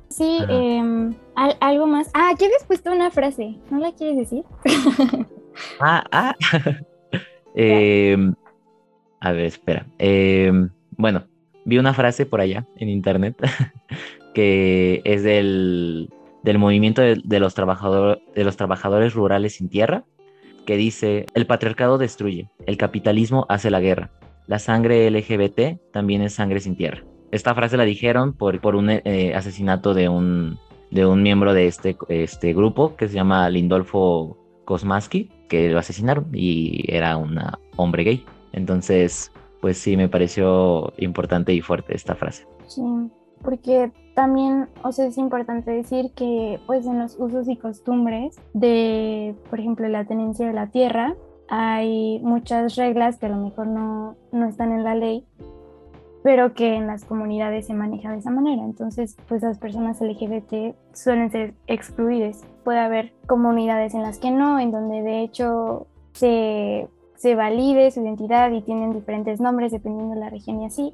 Sí, 0.10 0.39
eh, 0.49 1.12
algo 1.36 1.86
más. 1.86 2.10
Ah, 2.13 2.32
aquí 2.34 2.45
habías 2.45 2.63
puesto 2.65 2.91
una 2.91 3.12
frase, 3.12 3.58
¿no 3.69 3.77
la 3.77 3.91
quieres 3.91 4.17
decir? 4.17 4.43
ah, 5.79 6.03
ah. 6.12 6.36
eh, 7.53 8.17
a 9.19 9.32
ver, 9.32 9.45
espera. 9.45 9.86
Em, 9.99 10.69
bueno, 10.97 11.25
vi 11.63 11.77
una 11.77 11.93
frase 11.93 12.25
por 12.25 12.41
allá 12.41 12.65
en 12.77 12.89
internet 12.89 13.36
que 14.34 15.02
es 15.06 15.24
del, 15.24 16.10
del 16.44 16.58
movimiento 16.58 17.02
de, 17.02 17.22
de, 17.24 17.39
los 17.39 17.54
trabajador, 17.56 18.22
de 18.36 18.44
los 18.44 18.58
trabajadores 18.58 19.13
rurales 19.13 19.56
sin 19.56 19.70
tierra, 19.70 20.06
que 20.65 20.78
dice, 20.78 21.26
el 21.34 21.48
patriarcado 21.48 21.98
destruye, 21.98 22.50
el 22.65 22.78
capitalismo 22.78 23.46
hace 23.50 23.72
la 23.72 23.80
guerra, 23.80 24.12
la 24.50 24.58
sangre 24.58 25.10
LGBT 25.12 25.80
también 25.92 26.22
es 26.24 26.34
sangre 26.34 26.60
sin 26.60 26.76
tierra. 26.76 27.04
Esta 27.32 27.54
frase 27.54 27.78
la 27.78 27.86
dijeron 27.86 28.34
por, 28.34 28.60
por 28.60 28.76
un 28.76 28.89
eh, 28.89 29.34
asesinato 29.36 29.94
de 29.94 30.10
un, 30.10 30.58
de 30.89 31.06
un 31.06 31.22
miembro 31.22 31.54
de 31.54 31.68
este, 31.68 31.96
este 32.08 32.54
grupo 32.54 32.96
que 32.96 33.08
se 33.08 33.13
llama 33.13 33.48
Lindolfo 33.50 34.38
Kosmaski, 34.65 35.30
que 35.48 35.70
lo 35.70 35.78
asesinaron 35.78 36.30
y 36.34 36.84
era 36.88 37.18
un 37.18 37.39
hombre 37.76 38.04
gay. 38.04 38.26
Entonces, 38.52 39.32
pues 39.62 39.78
sí, 39.78 39.96
me 39.98 40.10
pareció 40.10 40.94
importante 40.98 41.54
y 41.54 41.62
fuerte 41.62 41.96
esta 41.96 42.15
frase. 42.15 42.48
Sí, 42.65 42.82
porque 43.44 43.92
también, 44.19 44.67
o 44.84 44.91
sea, 44.91 45.05
es 45.05 45.17
importante 45.17 45.71
decir 45.71 46.12
que 46.12 46.60
pues 46.67 46.86
en 46.86 46.99
los 46.99 47.17
usos 47.17 47.47
y 47.47 47.55
costumbres 47.55 48.36
de, 48.51 49.34
por 49.49 49.62
ejemplo, 49.62 49.88
la 49.88 50.03
tenencia 50.03 50.45
de 50.45 50.51
la 50.51 50.67
tierra, 50.67 51.15
hay 51.47 52.19
muchas 52.19 52.75
reglas 52.75 53.15
que 53.17 53.27
a 53.27 53.29
lo 53.29 53.38
mejor 53.38 53.67
no, 53.67 54.17
no 54.34 54.45
están 54.45 54.73
en 54.73 54.84
la 54.84 54.93
ley, 54.93 55.25
pero 56.21 56.53
que 56.53 56.75
en 56.75 56.86
las 56.86 57.05
comunidades 57.05 57.67
se 57.67 57.73
maneja 57.73 58.12
de 58.12 58.17
esa 58.17 58.29
manera. 58.29 58.62
Entonces, 58.62 59.15
pues 59.29 59.41
las 59.41 59.58
personas 59.58 60.01
LGBT 60.01 60.75
suelen 60.91 61.32
ser 61.32 61.53
excluidas. 61.67 62.43
Puede 62.65 62.79
haber 62.79 63.13
comunidades 63.25 63.93
en 63.93 64.01
las 64.01 64.19
que 64.19 64.32
no, 64.32 64.60
en 64.60 64.71
donde 64.71 65.01
de 65.01 65.21
hecho 65.21 65.88
se, 66.12 66.89
se 67.15 67.36
valide 67.36 67.89
su 67.89 68.01
identidad 68.01 68.51
y 68.51 68.63
tienen 68.63 68.91
diferentes 68.91 69.39
nombres 69.39 69.71
dependiendo 69.71 70.15
de 70.15 70.19
la 70.19 70.29
región 70.29 70.62
y 70.62 70.65
así, 70.65 70.93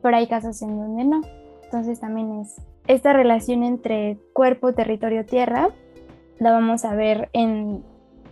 pero 0.00 0.16
hay 0.16 0.26
casos 0.26 0.62
en 0.62 0.78
donde 0.78 1.04
no. 1.04 1.20
Entonces 1.72 2.00
también 2.00 2.40
es 2.40 2.60
esta 2.86 3.14
relación 3.14 3.62
entre 3.62 4.18
cuerpo, 4.34 4.74
territorio, 4.74 5.24
tierra, 5.24 5.70
la 6.38 6.52
vamos 6.52 6.84
a 6.84 6.94
ver 6.94 7.30
en 7.32 7.82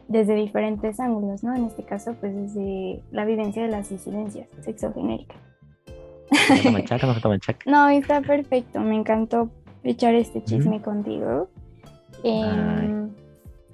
desde 0.08 0.34
diferentes 0.34 1.00
ángulos, 1.00 1.42
¿no? 1.42 1.54
En 1.54 1.64
este 1.64 1.82
caso, 1.82 2.14
pues 2.20 2.36
desde 2.36 3.02
la 3.10 3.24
vivencia 3.24 3.62
de 3.62 3.70
las 3.70 3.88
disidencias 3.88 4.46
sexogenéricas. 4.60 5.38
no, 7.64 7.88
está 7.88 8.20
perfecto, 8.20 8.80
me 8.80 8.96
encantó 8.96 9.48
echar 9.84 10.14
este 10.14 10.44
chisme 10.44 10.82
contigo. 10.82 11.48
Eh, 12.22 13.08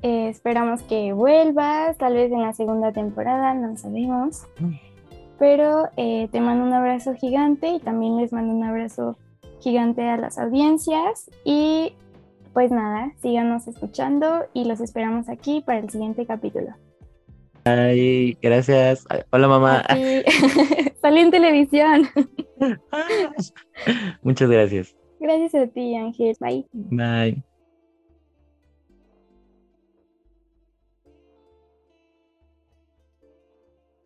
eh, 0.03 0.29
esperamos 0.29 0.83
que 0.83 1.13
vuelvas, 1.13 1.99
tal 1.99 2.15
vez 2.15 2.31
en 2.31 2.43
la 2.43 2.53
segunda 2.53 2.93
temporada, 2.93 3.53
no 3.55 3.77
sabemos. 3.77 4.47
Mm. 4.61 4.75
Pero 5.41 5.89
eh, 5.97 6.29
te 6.31 6.41
mando 6.41 6.65
un 6.65 6.73
abrazo 6.73 7.15
gigante 7.15 7.69
y 7.69 7.81
también 7.81 8.17
les 8.17 8.33
mando 8.33 8.55
un 8.55 8.63
abrazo 8.63 9.17
gigante 9.61 10.03
a 10.03 10.17
las 10.17 10.39
audiencias 10.39 11.31
y 11.45 11.95
pues 12.53 12.71
nada, 12.71 13.13
síganos 13.21 13.69
escuchando 13.69 14.47
y 14.55 14.65
los 14.65 14.81
esperamos 14.81 15.29
aquí 15.29 15.63
para 15.65 15.79
el 15.79 15.91
siguiente 15.91 16.25
capítulo. 16.25 16.75
Ay, 17.65 18.39
gracias. 18.41 19.07
Hola 19.31 19.49
mamá. 19.49 19.85
Salí 21.03 21.21
en 21.21 21.31
televisión. 21.31 22.09
Muchas 24.23 24.49
gracias. 24.49 24.97
Gracias 25.19 25.55
a 25.55 25.67
ti, 25.67 25.97
Ángel. 25.97 26.37
Bye. 26.41 26.67
Bye. 26.73 27.56